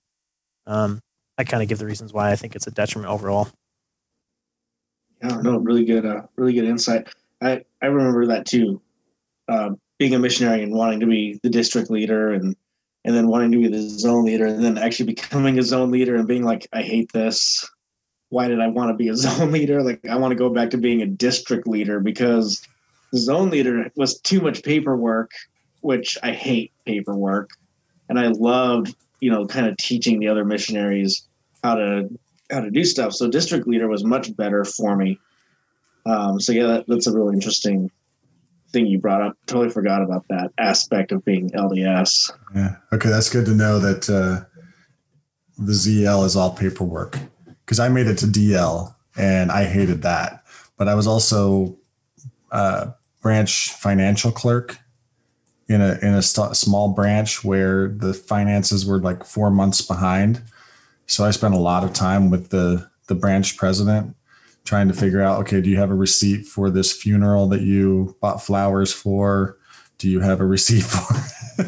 [0.65, 1.01] um,
[1.39, 3.49] i kind of give the reasons why i think it's a detriment overall
[5.21, 7.09] Yeah, no, really good, uh, really good insight.
[7.41, 8.81] I I remember that too,
[9.49, 12.55] uh, being a missionary and wanting to be the district leader and
[13.05, 16.15] and then wanting to be the zone leader and then actually becoming a zone leader
[16.15, 17.67] and being like, I hate this.
[18.29, 19.81] Why did I want to be a zone leader?
[19.81, 22.65] Like I want to go back to being a district leader because
[23.15, 25.31] zone leader was too much paperwork,
[25.81, 27.49] which I hate paperwork,
[28.07, 31.28] and I loved you know kind of teaching the other missionaries
[31.63, 32.09] how to
[32.51, 33.13] how to do stuff.
[33.13, 35.19] So district leader was much better for me.
[36.05, 37.91] Um, so yeah, that, that's a really interesting
[38.71, 39.37] thing you brought up.
[39.45, 42.31] Totally forgot about that aspect of being LDS.
[42.55, 42.75] Yeah.
[42.93, 44.45] Okay, that's good to know that uh,
[45.57, 47.17] the ZL is all paperwork
[47.65, 50.43] because I made it to DL and I hated that.
[50.77, 51.77] But I was also
[52.51, 52.91] uh,
[53.21, 54.77] branch financial clerk
[55.67, 60.41] in a in a st- small branch where the finances were like four months behind.
[61.09, 64.15] So I spent a lot of time with the the branch president
[64.63, 68.15] trying to figure out okay do you have a receipt for this funeral that you
[68.21, 69.57] bought flowers for?
[69.97, 71.63] Do you have a receipt for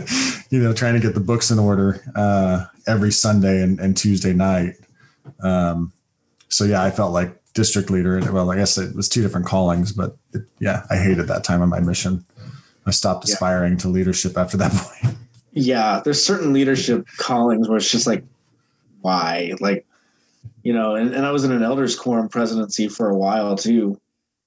[0.51, 4.31] you know trying to get the books in order uh, every sunday and, and tuesday
[4.33, 4.75] night.
[5.41, 5.91] Um,
[6.47, 9.91] so yeah i felt like district leader well i guess it was two different callings
[9.91, 12.23] but it, yeah i hated that time of my mission.
[12.85, 13.33] I stopped Yeah.
[13.33, 15.15] aspiring to leadership after that point.
[15.53, 18.23] Yeah, there's certain leadership callings where it's just like,
[19.01, 19.53] why?
[19.59, 19.85] Like,
[20.63, 23.99] you know, and, and I was in an elders quorum presidency for a while too.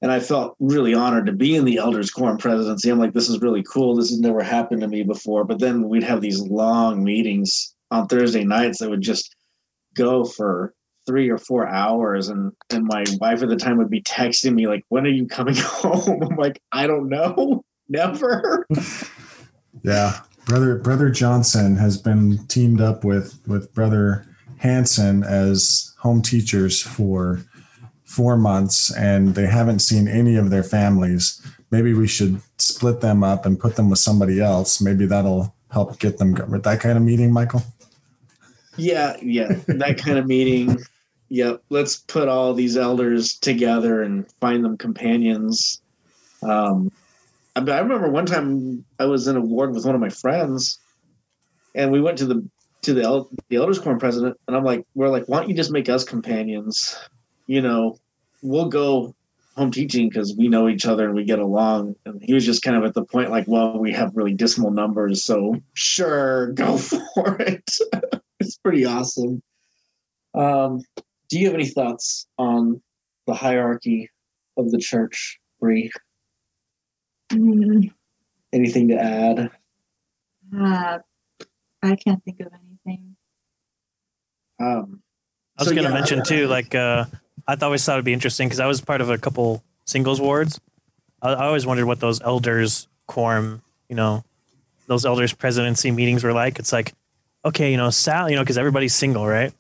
[0.03, 2.91] And I felt really honored to be in the elders quorum presidency.
[2.91, 3.97] I'm like, this is really cool.
[3.97, 5.45] This has never happened to me before.
[5.45, 9.35] But then we'd have these long meetings on Thursday nights that would just
[9.95, 10.75] go for
[11.07, 12.29] three or four hours.
[12.29, 15.27] And and my wife at the time would be texting me like, when are you
[15.27, 16.23] coming home?
[16.23, 17.65] I'm like, I don't know.
[17.89, 18.67] Never.
[19.83, 24.27] Yeah, brother brother Johnson has been teamed up with with brother
[24.65, 27.45] Hanson as home teachers for
[28.05, 31.39] four months, and they haven't seen any of their families.
[31.71, 34.81] Maybe we should split them up and put them with somebody else.
[34.81, 37.63] Maybe that'll help get them that kind of meeting, Michael.
[38.79, 40.79] Yeah, yeah, that kind of meeting.
[41.29, 45.83] Yep, let's put all these elders together and find them companions.
[46.43, 46.91] Um,
[47.55, 50.79] I remember one time I was in a ward with one of my friends,
[51.75, 52.49] and we went to the
[52.85, 55.57] to the, el- the elders quorum president, and I'm like, we're like, why don't you
[55.57, 56.97] just make us companions?
[57.47, 57.99] You know,
[58.43, 59.15] we'll go
[59.57, 61.95] home teaching because we know each other and we get along.
[62.05, 64.71] And he was just kind of at the point like, well, we have really dismal
[64.71, 67.71] numbers, so sure, go for it.
[68.41, 69.43] it's pretty awesome.
[70.35, 70.81] Um,
[71.29, 72.83] do you have any thoughts on
[73.27, 74.11] the hierarchy
[74.57, 75.91] of the church, Bree?
[77.33, 77.91] Mm,
[78.53, 79.51] Anything to add?
[80.57, 80.99] uh,
[81.83, 82.74] I can't think of anything.
[84.61, 85.01] Um,
[85.59, 85.95] I was So, going to yeah.
[85.95, 87.05] mention too, like uh,
[87.47, 90.61] I always thought it'd be interesting because I was part of a couple singles wards.
[91.23, 94.25] I, I always wondered what those elders quorum, you know,
[94.87, 96.59] those elders presidency meetings were like.
[96.59, 96.93] It's like,
[97.45, 99.53] okay, you know, Sally, you know, because everybody's single, right?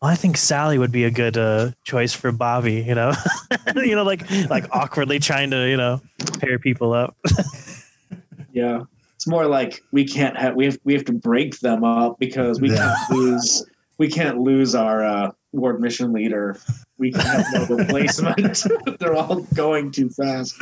[0.00, 3.12] Well, I think Sally would be a good uh, choice for Bobby, you know,
[3.76, 6.00] you know, like like awkwardly trying to, you know,
[6.40, 7.16] pair people up.
[8.52, 8.82] yeah,
[9.14, 12.60] it's more like we can't have we have we have to break them up because
[12.60, 12.94] we Yeah.
[13.08, 13.64] can't lose
[13.98, 16.58] we can't lose our uh, ward mission leader.
[16.98, 18.64] We can have no replacement.
[18.98, 20.54] They're all going too fast.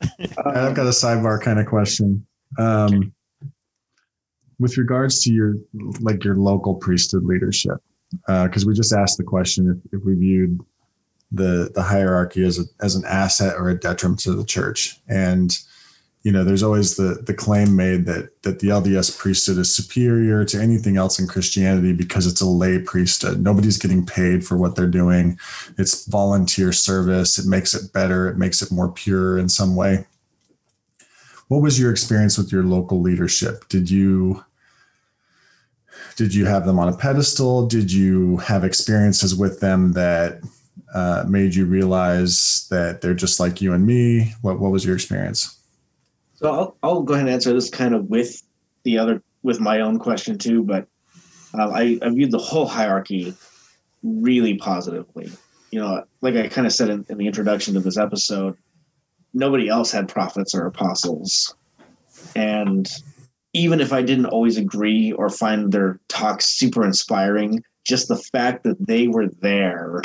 [0.00, 2.26] I've got a sidebar kind of question.
[2.58, 3.12] Um,
[4.58, 5.54] with regards to your
[6.00, 7.76] like your local priesthood leadership,
[8.26, 10.60] because we just asked the question if, if we viewed
[11.32, 15.58] the the hierarchy as a as an asset or a detriment to the church, and
[16.26, 20.44] you know, there's always the the claim made that that the LDS priesthood is superior
[20.46, 23.40] to anything else in Christianity because it's a lay priesthood.
[23.40, 25.38] Nobody's getting paid for what they're doing.
[25.78, 27.38] It's volunteer service.
[27.38, 28.28] It makes it better.
[28.28, 30.04] It makes it more pure in some way.
[31.46, 33.68] What was your experience with your local leadership?
[33.68, 34.44] Did you
[36.16, 37.68] did you have them on a pedestal?
[37.68, 40.40] Did you have experiences with them that
[40.92, 44.34] uh, made you realize that they're just like you and me?
[44.42, 45.55] What what was your experience?
[46.36, 48.42] So I'll, I'll go ahead and answer this kind of with
[48.84, 50.86] the other with my own question too, but
[51.54, 53.34] uh, I, I viewed the whole hierarchy
[54.02, 55.30] really positively.
[55.70, 58.56] You know, like I kind of said in, in the introduction to this episode,
[59.34, 61.54] nobody else had prophets or apostles.
[62.34, 62.90] And
[63.52, 68.64] even if I didn't always agree or find their talks super inspiring, just the fact
[68.64, 70.02] that they were there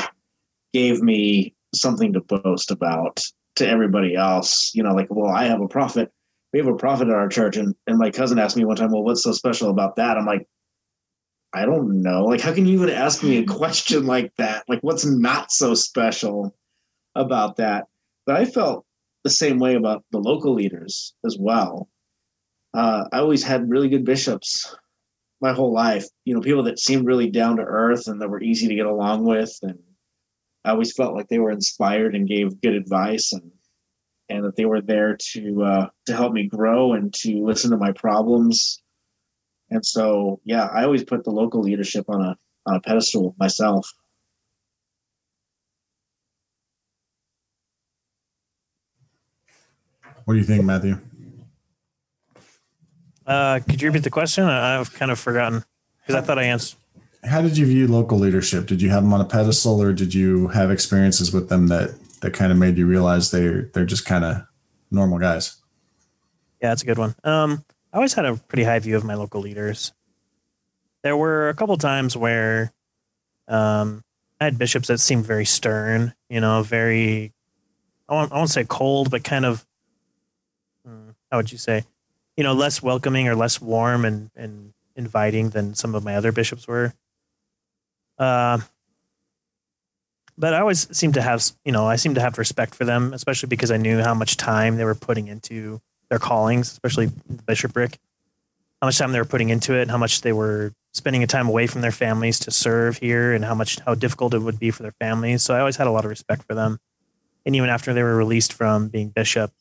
[0.74, 3.24] gave me something to boast about
[3.56, 4.72] to everybody else.
[4.74, 6.12] You know, like, well, I have a prophet.
[6.54, 7.58] We have a prophet at our church.
[7.58, 10.18] And, and my cousin asked me one time, well, what's so special about that?
[10.18, 10.48] I'm like,
[11.54, 12.24] I don't know.
[12.24, 14.64] Like, how can you even ask me a question like that?
[14.68, 16.56] Like, what's not so special
[17.16, 17.88] about that?
[18.26, 18.86] But I felt
[19.24, 21.90] the same way about the local leaders as well.
[22.74, 24.76] Uh, I always had really good bishops
[25.42, 26.06] my whole life.
[26.24, 28.86] You know, people that seemed really down to earth and that were easy to get
[28.86, 29.80] along with, and
[30.64, 33.52] I always felt like they were inspired and gave good advice, and
[34.32, 37.78] and that they were there to uh, to help me grow and to listen to
[37.78, 38.82] my problems.
[39.70, 43.92] And so, yeah, I always put the local leadership on a on a pedestal myself.
[50.26, 50.98] What do you think, Matthew?
[53.26, 54.46] Uh, could you repeat the question?
[54.46, 55.64] I- I've kind of forgotten
[56.02, 56.78] because I thought I answered.
[57.24, 58.66] How did you view local leadership?
[58.66, 61.92] Did you have them on a pedestal, or did you have experiences with them that
[62.22, 64.44] that kind of made you realize they're they're just kind of
[64.90, 65.58] normal guys?
[66.62, 67.16] Yeah, that's a good one.
[67.24, 69.94] Um, I always had a pretty high view of my local leaders.
[71.04, 72.72] There were a couple times where
[73.48, 74.04] um,
[74.40, 77.34] I had bishops that seemed very stern, you know, very,
[78.08, 79.66] I won't, I won't say cold, but kind of,
[80.86, 81.84] hmm, how would you say,
[82.38, 86.32] you know, less welcoming or less warm and, and inviting than some of my other
[86.32, 86.94] bishops were.
[88.18, 88.60] Uh,
[90.42, 93.14] but I always seemed to have, you know, I seemed to have respect for them,
[93.14, 95.80] especially because I knew how much time they were putting into
[96.10, 98.00] their callings, especially the bishopric,
[98.82, 101.48] how much time they were putting into it, how much they were spending a time
[101.48, 104.72] away from their families to serve here, and how much how difficult it would be
[104.72, 105.44] for their families.
[105.44, 106.80] So I always had a lot of respect for them.
[107.46, 109.52] And even after they were released from being bishop,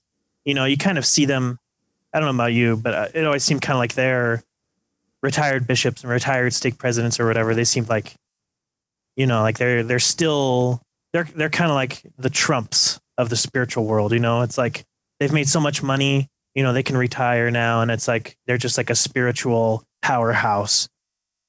[0.46, 1.58] you know, you kind of see them.
[2.14, 4.42] I don't know about you, but uh, it always seemed kind of like they're
[5.22, 7.54] retired bishops and retired stake presidents or whatever.
[7.54, 8.14] They seemed like,
[9.16, 10.80] you know, like they're they're still
[11.12, 14.12] they're they're kind of like the trumps of the spiritual world.
[14.12, 14.84] You know, it's like
[15.18, 18.58] they've made so much money you know they can retire now and it's like they're
[18.58, 20.88] just like a spiritual powerhouse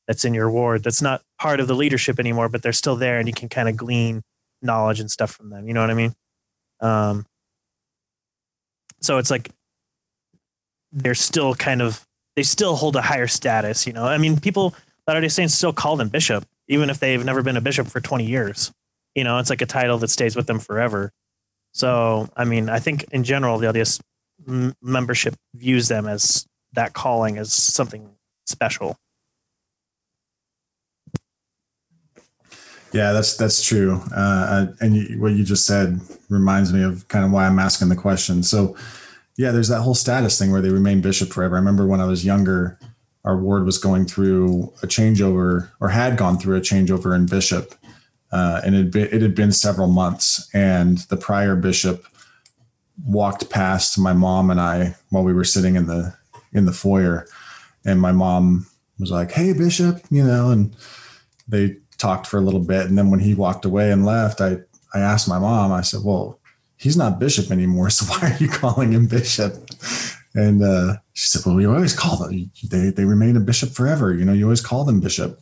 [0.07, 3.18] that's in your ward that's not part of the leadership anymore but they're still there
[3.20, 4.22] and you can kind of glean
[4.62, 6.14] knowledge and stuff from them you know what i mean?
[6.82, 7.26] Um
[9.01, 9.49] so it's like
[10.91, 12.05] they're still kind of
[12.36, 14.05] they still hold a higher status you know?
[14.05, 14.76] I mean people
[15.07, 18.01] latter day saints still call them bishop even if they've never been a bishop for
[18.01, 18.72] 20 years
[19.15, 21.11] you know it's like a title that stays with them forever
[21.74, 24.01] so i mean i think in general the lds
[24.47, 28.09] m- membership views them as that calling as something
[28.45, 28.97] special.
[32.93, 34.01] Yeah, that's that's true.
[34.13, 37.88] Uh, and you, what you just said reminds me of kind of why I'm asking
[37.88, 38.43] the question.
[38.43, 38.76] So,
[39.38, 41.55] yeah, there's that whole status thing where they remain bishop forever.
[41.55, 42.78] I remember when I was younger,
[43.24, 47.76] our ward was going through a changeover, or had gone through a changeover in bishop,
[48.32, 50.49] uh, and it had, been, it had been several months.
[50.53, 52.05] And the prior bishop
[53.05, 56.15] walked past my mom and I while we were sitting in the
[56.53, 57.28] in the foyer,
[57.86, 58.67] and my mom
[58.99, 60.76] was like, "Hey, bishop," you know, and
[61.47, 64.57] they talked for a little bit, and then when he walked away and left, I
[64.93, 65.71] I asked my mom.
[65.71, 66.39] I said, "Well,
[66.78, 69.70] he's not bishop anymore, so why are you calling him bishop?"
[70.33, 72.51] And uh, she said, "Well, you always call them.
[72.70, 74.13] They they remain a bishop forever.
[74.13, 75.39] You know, you always call them bishop."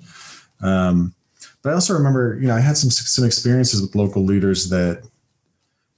[0.62, 1.14] Um,
[1.62, 5.04] but I also remember, you know, I had some some experiences with local leaders that,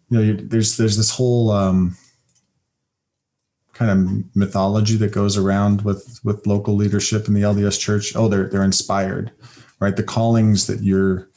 [0.09, 1.95] you know, you, there's there's this whole um,
[3.73, 8.15] kind of mythology that goes around with with local leadership in the LDS Church.
[8.15, 9.31] Oh, they're they're inspired,
[9.79, 9.95] right?
[9.95, 11.29] The callings that you're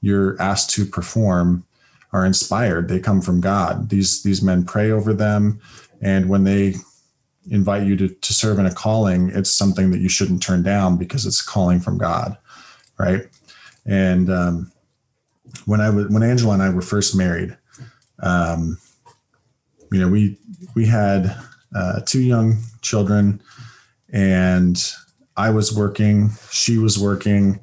[0.00, 1.64] you're asked to perform
[2.12, 2.88] are inspired.
[2.88, 3.88] They come from God.
[3.88, 5.60] These these men pray over them,
[6.02, 6.74] and when they
[7.48, 10.96] invite you to, to serve in a calling, it's something that you shouldn't turn down
[10.96, 12.36] because it's calling from God,
[12.98, 13.22] right?
[13.86, 14.72] And um,
[15.64, 17.56] when I was when Angela and I were first married,
[18.22, 18.78] um,
[19.90, 20.36] you know, we
[20.74, 21.34] we had
[21.74, 23.40] uh, two young children,
[24.12, 24.92] and
[25.36, 27.60] I was working, she was working,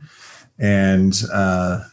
[0.58, 1.84] and uh,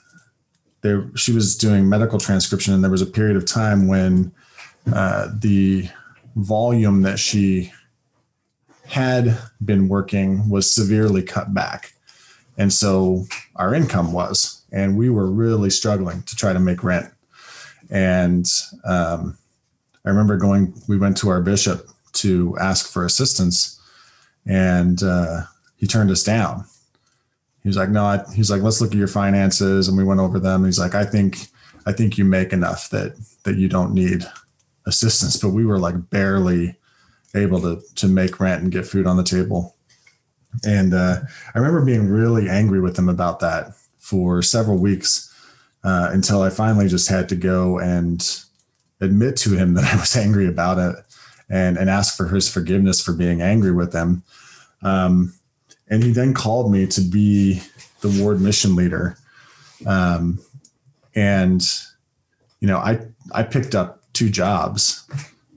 [0.81, 4.32] there she was doing medical transcription, and there was a period of time when
[4.93, 5.89] uh, the
[6.36, 7.73] volume that she
[8.86, 11.93] had been working was severely cut back.
[12.56, 17.11] And so our income was, and we were really struggling to try to make rent.
[17.90, 18.47] And
[18.85, 19.36] um,
[20.05, 23.81] I remember going, we went to our bishop to ask for assistance,
[24.47, 25.43] and uh,
[25.77, 26.65] he turned us down.
[27.62, 30.20] He was like, "No," I, he's like, "Let's look at your finances," and we went
[30.20, 30.65] over them.
[30.65, 31.48] He's like, "I think,
[31.86, 34.24] I think you make enough that that you don't need
[34.86, 36.77] assistance." But we were like barely
[37.35, 39.77] able to to make rent and get food on the table.
[40.65, 41.20] And uh,
[41.55, 45.35] I remember being really angry with him about that for several weeks
[45.82, 48.24] uh, until I finally just had to go and
[49.01, 51.05] admit to him that I was angry about it
[51.51, 54.23] and and ask for his forgiveness for being angry with him.
[54.82, 55.35] Um,
[55.89, 57.61] and he then called me to be
[58.01, 59.16] the ward mission leader.
[59.86, 60.40] Um,
[61.15, 61.62] and
[62.61, 63.01] you know, I
[63.32, 65.06] I picked up two jobs,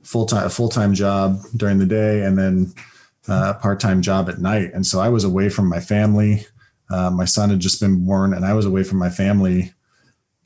[0.07, 2.73] full time a full time job during the day, and then
[3.27, 4.71] uh, a part time job at night.
[4.73, 6.45] And so I was away from my family.
[6.89, 9.73] Uh, my son had just been born, and I was away from my family,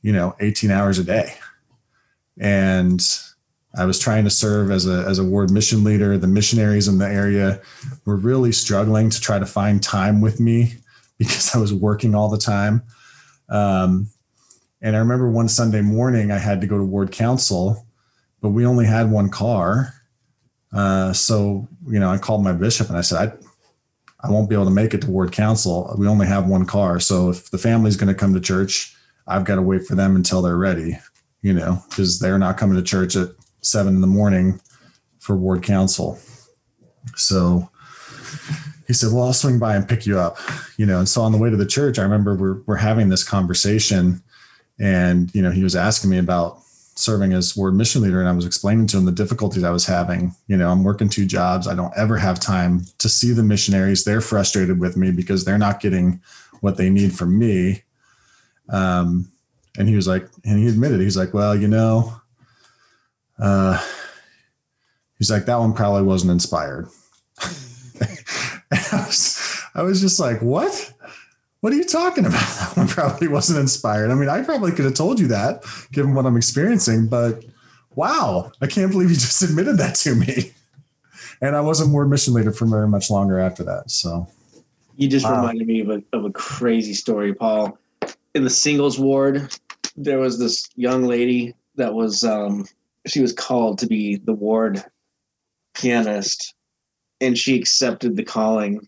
[0.02, 1.36] you know, 18 hours a day.
[2.40, 3.00] And
[3.78, 6.18] I was trying to serve as a as a ward mission leader.
[6.18, 7.62] The missionaries in the area
[8.06, 10.74] were really struggling to try to find time with me
[11.20, 12.82] because I was working all the time.
[13.48, 14.10] Um,
[14.82, 17.86] and I remember one Sunday morning I had to go to ward council,
[18.42, 19.94] but we only had one car.
[20.74, 24.56] Uh, so you know, I called my bishop and I said, I, I won't be
[24.56, 25.94] able to make it to ward council.
[25.98, 28.96] We only have one car, so if the family's going to come to church,
[29.28, 30.98] I've got to wait for them until they're ready.
[31.42, 33.30] You know, because they're not coming to church at
[33.62, 34.62] seven in the morning
[35.20, 36.20] for ward council.
[37.16, 37.70] So
[38.88, 40.38] he said, Well, I'll swing by and pick you up.
[40.78, 43.10] You know, and so on the way to the church, I remember we're, we're having
[43.10, 44.22] this conversation
[44.80, 46.60] and, you know, he was asking me about
[47.02, 48.20] serving as ward mission leader.
[48.20, 50.34] And I was explaining to him the difficulties I was having.
[50.48, 51.68] You know, I'm working two jobs.
[51.68, 54.04] I don't ever have time to see the missionaries.
[54.04, 56.22] They're frustrated with me because they're not getting
[56.62, 57.84] what they need from me.
[58.70, 59.32] Um,
[59.78, 62.16] and he was like, and he admitted, he's like, well, you know,
[63.40, 63.84] uh,
[65.18, 66.88] he's like, that one probably wasn't inspired.
[67.40, 70.91] I, was, I was just like, what?
[71.62, 72.42] What are you talking about?
[72.60, 74.12] That one probably wasn't inspired.
[74.12, 77.44] I mean, I probably could have told you that given what I'm experiencing, but
[77.96, 80.54] wow, I can't believe you just admitted that to me.
[81.42, 83.90] And I wasn't ward mission leader for very much longer after that.
[83.92, 84.28] So
[84.96, 85.36] You just Wow.
[85.38, 87.78] reminded me of a, of a crazy story, Paul.
[88.36, 89.52] In the singles ward,
[89.96, 92.66] there was this young lady that was um,
[93.08, 94.84] she was called to be the ward
[95.76, 96.54] pianist,
[97.20, 98.88] and she accepted the calling.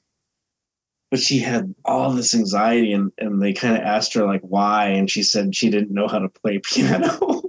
[1.14, 4.88] But she had all this anxiety, and, and they kind of asked her like why,
[4.88, 7.44] and she said she didn't know how to play piano.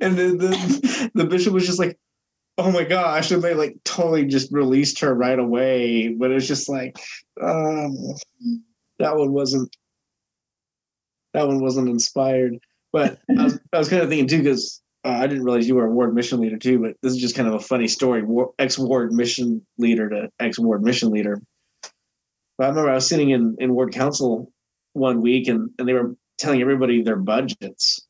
[0.00, 1.98] and then the, the bishop was just like,
[2.56, 6.68] oh my gosh and they like totally just released her right away but it's just
[6.68, 6.96] like
[7.42, 7.94] um
[8.98, 9.68] that one wasn't
[11.34, 12.58] that one wasn't inspired
[12.90, 15.74] but i was, I was kind of thinking too because uh, i didn't realize you
[15.74, 18.22] were a ward mission leader too but this is just kind of a funny story
[18.22, 21.40] War, ex-ward mission leader to ex-ward mission leader
[22.56, 24.52] but i remember i was sitting in in ward council
[24.92, 28.06] one week and, and they were telling everybody their budgets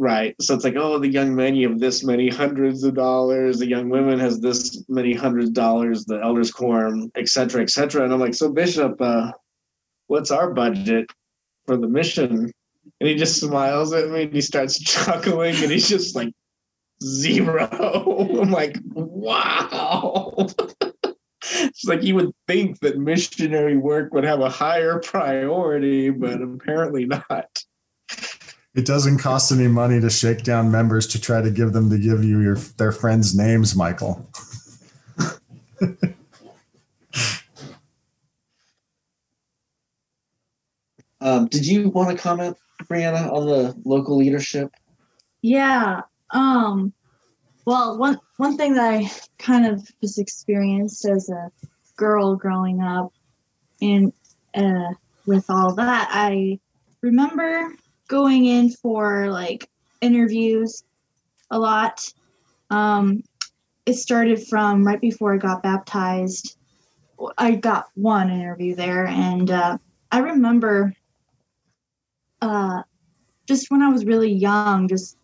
[0.00, 0.36] Right.
[0.40, 3.58] So it's like, oh, the young men, you have this many hundreds of dollars.
[3.58, 6.04] The young women has this many hundreds of dollars.
[6.04, 8.04] The elders quorum, et cetera, et cetera.
[8.04, 9.32] And I'm like, so Bishop, uh,
[10.06, 11.10] what's our budget
[11.66, 12.52] for the mission?
[13.00, 16.32] And he just smiles at me and he starts chuckling and he's just like,
[17.02, 17.68] zero.
[18.42, 20.34] I'm like, wow.
[21.42, 27.06] it's like you would think that missionary work would have a higher priority, but apparently
[27.06, 27.62] not.
[28.74, 31.98] it doesn't cost any money to shake down members to try to give them to
[31.98, 34.28] give you your their friends' names, Michael.
[41.20, 44.72] Um, did you want to comment, Brianna, on the local leadership?
[45.42, 46.02] Yeah.
[46.30, 46.92] Um
[47.64, 51.50] well one one thing that I kind of just experienced as a
[51.96, 53.12] girl growing up
[53.80, 54.12] and
[54.54, 54.94] uh
[55.26, 56.58] with all that, I
[57.02, 57.74] remember
[58.08, 59.68] going in for like
[60.00, 60.84] interviews
[61.50, 62.04] a lot.
[62.70, 63.22] Um
[63.86, 66.56] it started from right before I got baptized.
[67.36, 69.78] I got one interview there and uh
[70.10, 70.94] I remember
[72.40, 72.82] uh
[73.46, 75.16] just when I was really young, just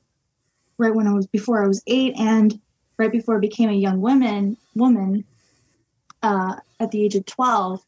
[0.78, 2.58] right when I was before I was eight and
[2.96, 5.24] right before I became a young woman woman
[6.22, 7.80] uh, at the age of 12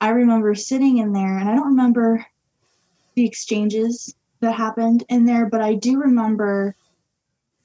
[0.00, 2.24] I remember sitting in there and I don't remember
[3.14, 6.74] the exchanges that happened in there but I do remember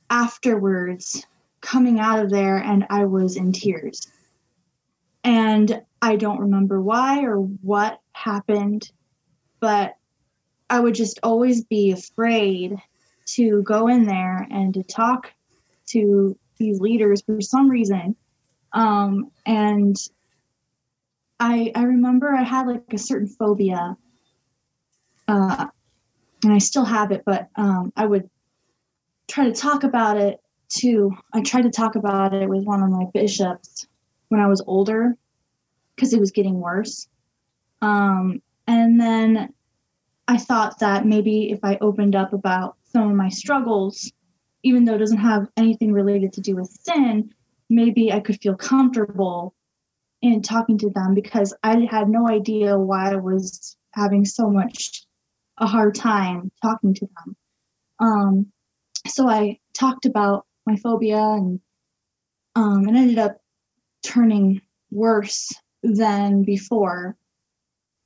[0.10, 1.26] afterwards
[1.62, 4.08] coming out of there and I was in tears.
[5.24, 8.92] And I don't remember why or what happened
[9.60, 9.96] but
[10.70, 12.76] I would just always be afraid
[13.28, 15.32] to go in there and to talk
[15.88, 18.16] to these leaders for some reason.
[18.74, 19.96] Um, and
[21.40, 23.98] I I remember I had like a certain phobia,
[25.28, 25.68] uh,
[26.44, 28.30] and I still have it, but um, I would
[29.28, 30.42] try to talk about it
[30.78, 33.88] to I tried to talk about it with one of my bishops
[34.30, 35.16] when I was older
[35.96, 37.08] because it was getting worse.
[37.82, 39.54] Um, and then
[40.28, 44.12] I thought that maybe if I opened up about some of my struggles,
[44.64, 47.32] even though it doesn't have anything related to do with sin,
[47.70, 49.54] maybe I could feel comfortable
[50.22, 55.06] in talking to them because I had no idea why I was having so much
[55.58, 57.36] a hard time talking to them.
[58.00, 58.52] Um,
[59.08, 61.60] so I talked about my phobia and
[62.56, 63.38] um, it ended up
[64.04, 64.62] turning
[64.92, 65.52] worse
[65.84, 67.16] than before.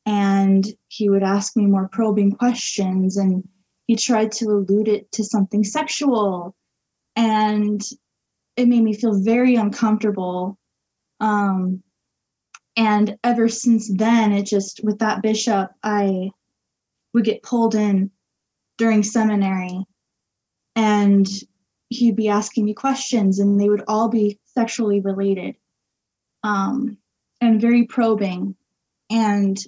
[0.10, 3.48] And he would ask me more probing questions and
[3.86, 6.56] he tried to allude it to something sexual.
[7.15, 7.80] And
[8.56, 10.57] it made me feel very uncomfortable.
[11.19, 11.84] Um,
[12.76, 16.31] and ever since then, it just, with that bishop, I
[17.14, 18.10] would get pulled in
[18.80, 19.86] during seminary
[20.76, 21.27] and
[21.90, 25.56] he'd be asking me questions and they would all be sexually related
[26.44, 26.98] um,
[27.41, 28.56] and very probing
[29.11, 29.60] and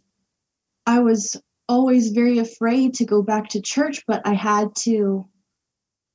[0.86, 5.26] i was always very afraid to go back to church but i had to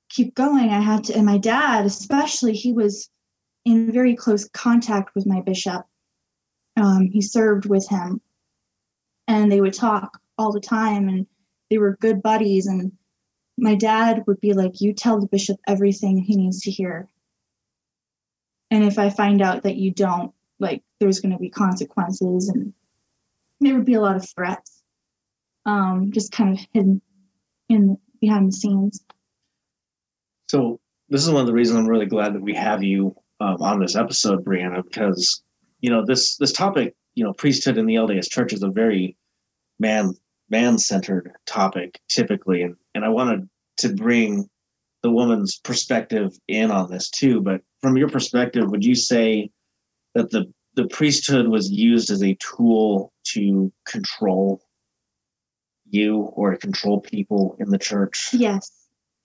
[0.08, 0.70] keep going.
[0.70, 3.10] I had to and my dad especially he was
[3.64, 5.84] in very close contact with my bishop.
[6.76, 8.20] Um, he served with him.
[9.28, 11.26] And they would talk all the time and
[11.70, 12.92] they were good buddies and
[13.58, 17.08] my dad would be like you tell the bishop everything he needs to hear.
[18.70, 22.72] And if i find out that you don't like there's going to be consequences and
[23.60, 24.82] there would be a lot of threats
[25.66, 27.00] um, just kind of hidden
[27.68, 29.04] in behind the scenes
[30.48, 33.56] So this is one of the reasons I'm really glad that we have you um,
[33.60, 35.42] on this episode, Brianna, because
[35.80, 39.16] you know this this topic, you know, priesthood in the LDS Church is a very
[39.78, 40.14] man
[40.48, 44.48] man centered topic typically, and and I wanted to bring
[45.02, 47.40] the woman's perspective in on this too.
[47.40, 49.50] But from your perspective, would you say
[50.14, 54.62] that the the priesthood was used as a tool to control
[55.88, 58.28] you or to control people in the church?
[58.32, 58.70] yes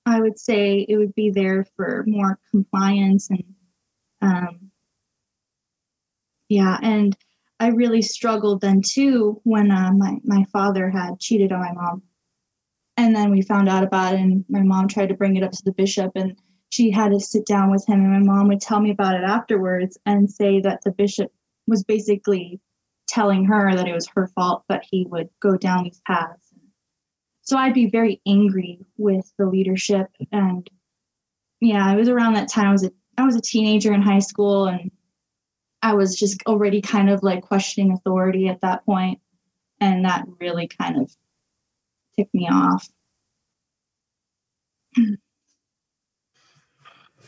[0.06, 3.44] i would say it would be there for more compliance and
[4.22, 4.72] um,
[6.50, 7.16] yeah and
[7.60, 12.02] i really struggled then too when uh, my, my father had cheated on my mom
[12.98, 15.52] and then we found out about it and my mom tried to bring it up
[15.52, 16.36] to the bishop and
[16.70, 19.24] she had to sit down with him and my mom would tell me about it
[19.24, 21.32] afterwards and say that the bishop
[21.68, 22.60] was basically
[23.08, 26.48] telling her that it was her fault but he would go down these paths.
[27.44, 30.70] So i'd be very angry with the leadership and
[31.60, 34.20] yeah it was around that time i was a i was a teenager in high
[34.20, 34.92] school and
[35.82, 39.20] i was just already kind of like questioning authority at that point
[39.82, 41.12] and that really kind of
[42.16, 42.88] ticked me off.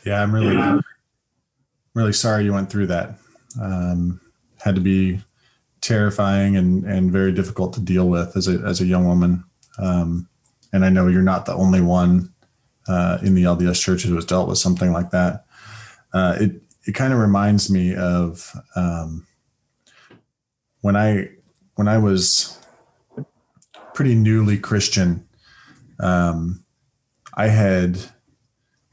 [0.06, 0.80] Yeah, I'm really,
[1.94, 3.18] really sorry you went through that.
[3.60, 4.20] Um,
[4.64, 5.20] had to be
[5.82, 9.44] terrifying and and very difficult to deal with as a as a young woman.
[9.78, 10.28] Um,
[10.72, 12.32] and I know you're not the only one
[12.88, 15.44] uh, in the LDS Church who has dealt with something like that.
[16.12, 19.26] Uh, it it kind of reminds me of um,
[20.80, 21.28] when I
[21.74, 22.58] when I was
[23.92, 25.28] pretty newly Christian.
[26.00, 26.64] Um,
[27.34, 27.98] I had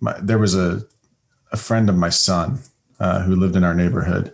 [0.01, 0.83] my, there was a
[1.53, 2.59] a friend of my son
[2.99, 4.33] uh, who lived in our neighborhood,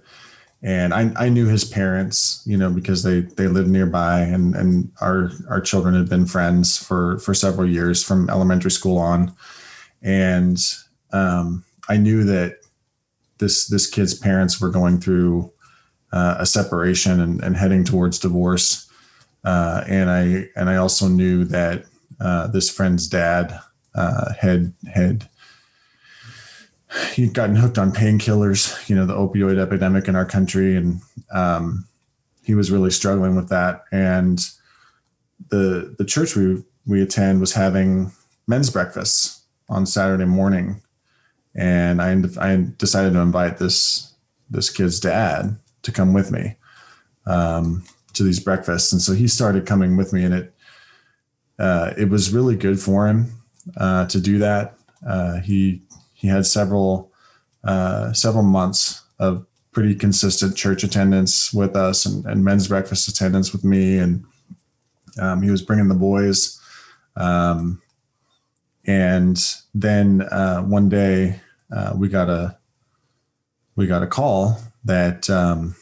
[0.63, 4.91] and I, I knew his parents, you know, because they they lived nearby, and and
[5.01, 9.33] our our children had been friends for for several years from elementary school on,
[10.01, 10.57] and
[11.13, 12.57] um, I knew that
[13.37, 15.51] this this kid's parents were going through
[16.11, 18.89] uh, a separation and, and heading towards divorce,
[19.43, 21.85] uh, and I and I also knew that
[22.19, 23.59] uh, this friend's dad
[23.93, 25.29] uh, had had
[27.13, 30.75] he'd gotten hooked on painkillers, you know, the opioid epidemic in our country.
[30.75, 31.01] And
[31.31, 31.87] um,
[32.43, 33.83] he was really struggling with that.
[33.91, 34.39] And
[35.49, 38.11] the the church we we attend was having
[38.47, 40.81] men's breakfasts on Saturday morning.
[41.55, 44.13] And I, I decided to invite this
[44.49, 46.55] this kid's dad to come with me
[47.25, 47.83] um,
[48.13, 48.93] to these breakfasts.
[48.93, 50.53] And so he started coming with me and it
[51.59, 53.31] uh, it was really good for him
[53.77, 54.77] uh, to do that.
[55.05, 55.81] Uh, he
[56.17, 57.11] he had several
[57.63, 63.53] uh, several months of pretty consistent church attendance with us and, and men's breakfast attendance
[63.53, 64.25] with me, and
[65.21, 66.59] um, he was bringing the boys.
[67.15, 67.81] Um,
[68.87, 69.37] and
[69.75, 71.39] then uh, one day
[71.71, 72.57] uh, we got a
[73.75, 75.75] we got a call that um,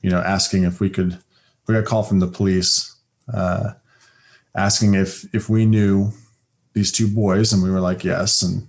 [0.00, 1.18] you know asking if we could
[1.66, 2.96] we got a call from the police
[3.34, 3.72] uh,
[4.56, 6.10] asking if if we knew
[6.72, 8.66] these two boys and we were like yes and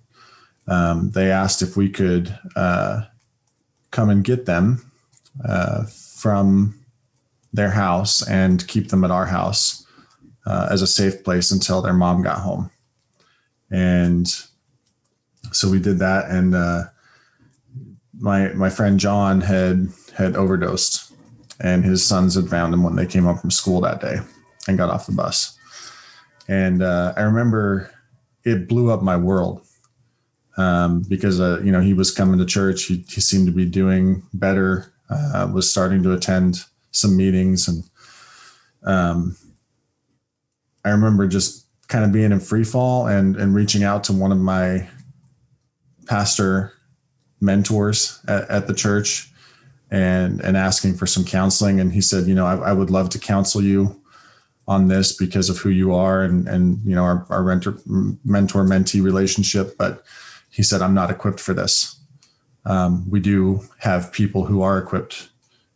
[0.68, 3.02] um, they asked if we could uh,
[3.92, 4.92] come and get them
[5.46, 6.80] uh, from
[7.54, 9.86] their house and keep them at our house
[10.46, 12.72] uh, as a safe place until their mom got home.
[13.70, 14.28] And
[15.52, 16.84] so we did that, and uh,
[18.20, 21.14] my my friend John had had overdosed,
[21.60, 24.18] and his sons had found him when they came home from school that day
[24.68, 25.58] and got off the bus.
[26.48, 27.92] And uh, I remember
[28.44, 29.66] it blew up my world
[30.57, 32.84] um, because uh, you know he was coming to church.
[32.84, 34.91] He, he seemed to be doing better.
[35.10, 37.84] Uh, was starting to attend some meetings, and
[38.84, 39.36] um,
[40.86, 44.32] I remember just kind of being in free fall and and reaching out to one
[44.32, 44.88] of my
[46.07, 46.73] pastor
[47.41, 49.30] mentors at, at the church
[49.90, 51.80] and and asking for some counseling.
[51.80, 54.02] And he said, you know, I, I would love to counsel you
[54.68, 57.78] on this because of who you are and and you know our, our mentor
[58.23, 60.03] mentor mentee relationship but
[60.52, 61.98] he said i'm not equipped for this.
[62.65, 65.30] Um, we do have people who are equipped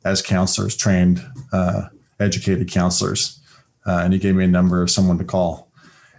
[0.03, 1.87] as counselors trained uh,
[2.19, 3.39] educated counselors.
[3.87, 5.71] Uh, and he gave me a number of someone to call.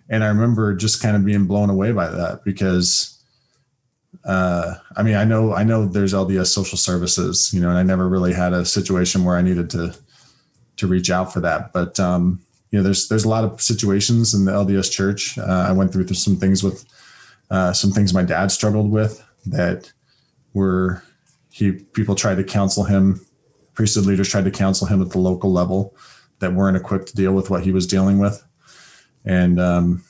[0.09, 3.12] And i remember just kind of being blown away by that because
[4.24, 7.83] uh, i mean i know i know there's lds social services you know and i
[7.83, 9.95] never really had a situation where i needed to
[10.77, 11.73] to reach out for that.
[11.73, 15.39] But um, you know, there's there's a lot of situations in the LDS Church.
[15.39, 16.85] Uh, I went through some things with
[17.51, 19.93] uh, some things my dad struggled with that
[20.55, 21.02] were
[21.51, 23.20] he people tried to counsel him,
[23.74, 25.97] priesthood leaders tried to counsel him at the local level
[26.39, 28.44] that weren't equipped to deal with what he was dealing with,
[29.24, 30.05] and um,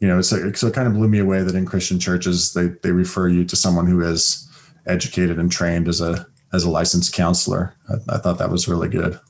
[0.00, 2.68] you know, so, so it kind of blew me away that in Christian churches they
[2.82, 4.48] they refer you to someone who is
[4.86, 7.74] educated and trained as a as a licensed counselor.
[7.88, 9.20] I, I thought that was really good.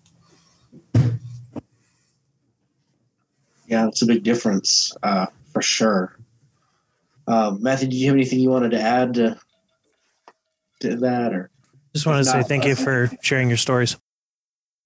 [3.66, 6.16] Yeah, it's a big difference uh, for sure.
[7.30, 9.38] Uh, Matthew, did you have anything you wanted to add to,
[10.80, 11.48] to that, or
[11.94, 13.96] Just wanted to say Not- thank you for sharing your stories.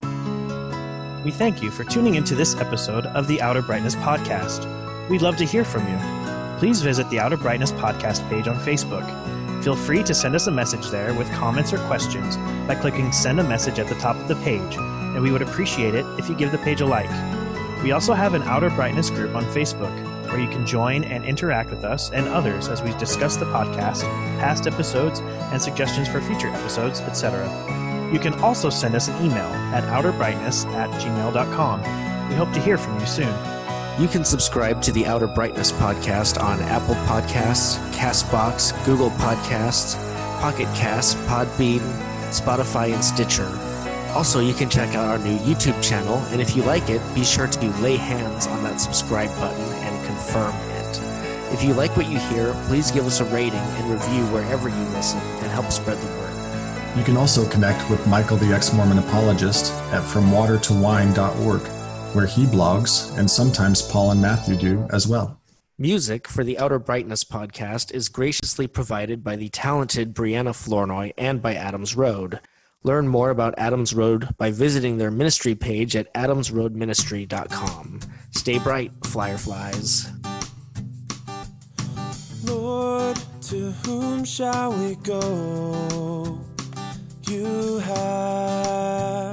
[0.03, 4.69] We thank you for tuning into this episode of the Outer Brightness Podcast.
[5.09, 5.99] We'd love to hear from you.
[6.59, 9.05] Please visit the Outer Brightness Podcast page on Facebook.
[9.65, 12.37] Feel free to send us a message there with comments or questions
[12.69, 15.95] by clicking Send a Message at the top of the page, and we would appreciate
[15.95, 17.09] it if you give the page a like.
[17.83, 20.04] We also have an Outer Brightness group on Facebook
[20.35, 24.01] where you can join and interact with us and others as we discuss the podcast,
[24.41, 27.47] past episodes, and suggestions for future episodes, etc.
[28.13, 32.29] You can also send us an email at outerbrightness at gmail.com.
[32.29, 33.33] We hope to hear from you soon.
[34.01, 39.95] You can subscribe to the Outer Brightness podcast on Apple Podcasts, Castbox, Google Podcasts,
[40.41, 41.79] Pocket Casts, Podbean,
[42.31, 43.47] Spotify, and Stitcher.
[44.17, 47.23] Also, you can check out our new YouTube channel, and if you like it, be
[47.23, 49.84] sure to lay hands on that subscribe button
[50.41, 51.53] it.
[51.53, 54.85] If you like what you hear, please give us a rating and review wherever you
[54.91, 56.99] listen and help spread the word.
[56.99, 61.61] You can also connect with Michael the Ex Mormon Apologist at FromWaterToWine.org,
[62.15, 65.41] where he blogs, and sometimes Paul and Matthew do as well.
[65.77, 71.43] Music for the Outer Brightness podcast is graciously provided by the talented Brianna Flournoy and
[71.43, 72.39] by Adams Road.
[72.87, 78.01] Learn more about Adams Road by visiting their ministry page at adamsroadministry.com.
[78.31, 80.13] Stay bright, fireflies.
[82.45, 86.39] Lord, to whom shall we go?
[87.23, 89.33] You have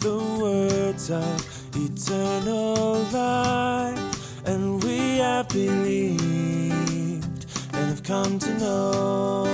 [0.00, 9.53] the words of eternal life, and we have believed and have come to know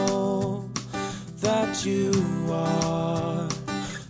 [1.41, 2.11] that you
[2.51, 3.49] are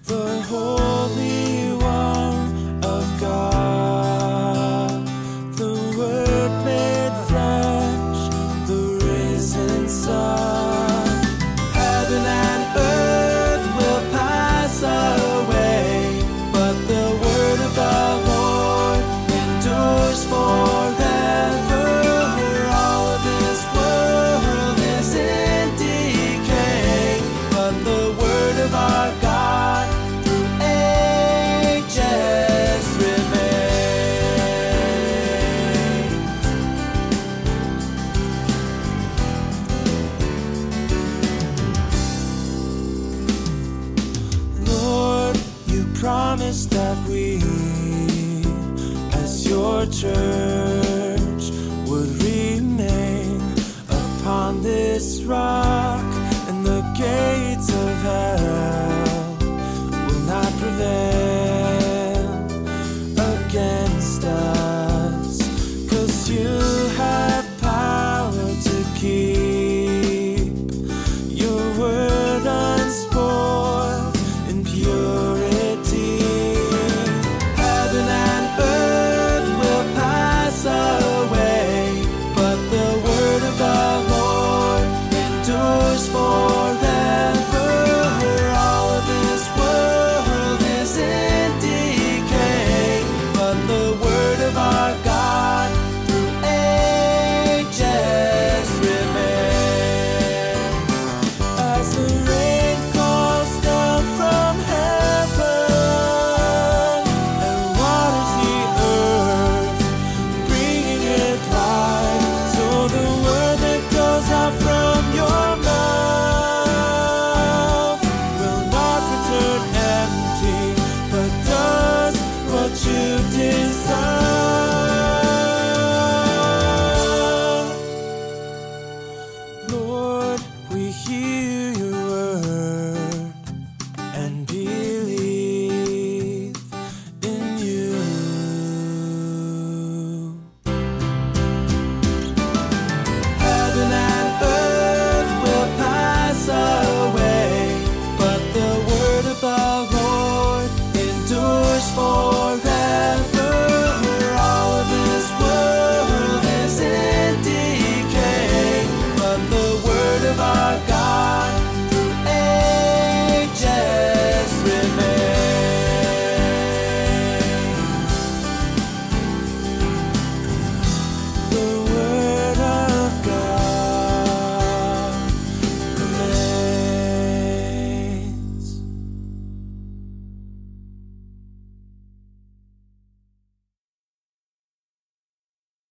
[0.04, 3.49] the Holy One of God.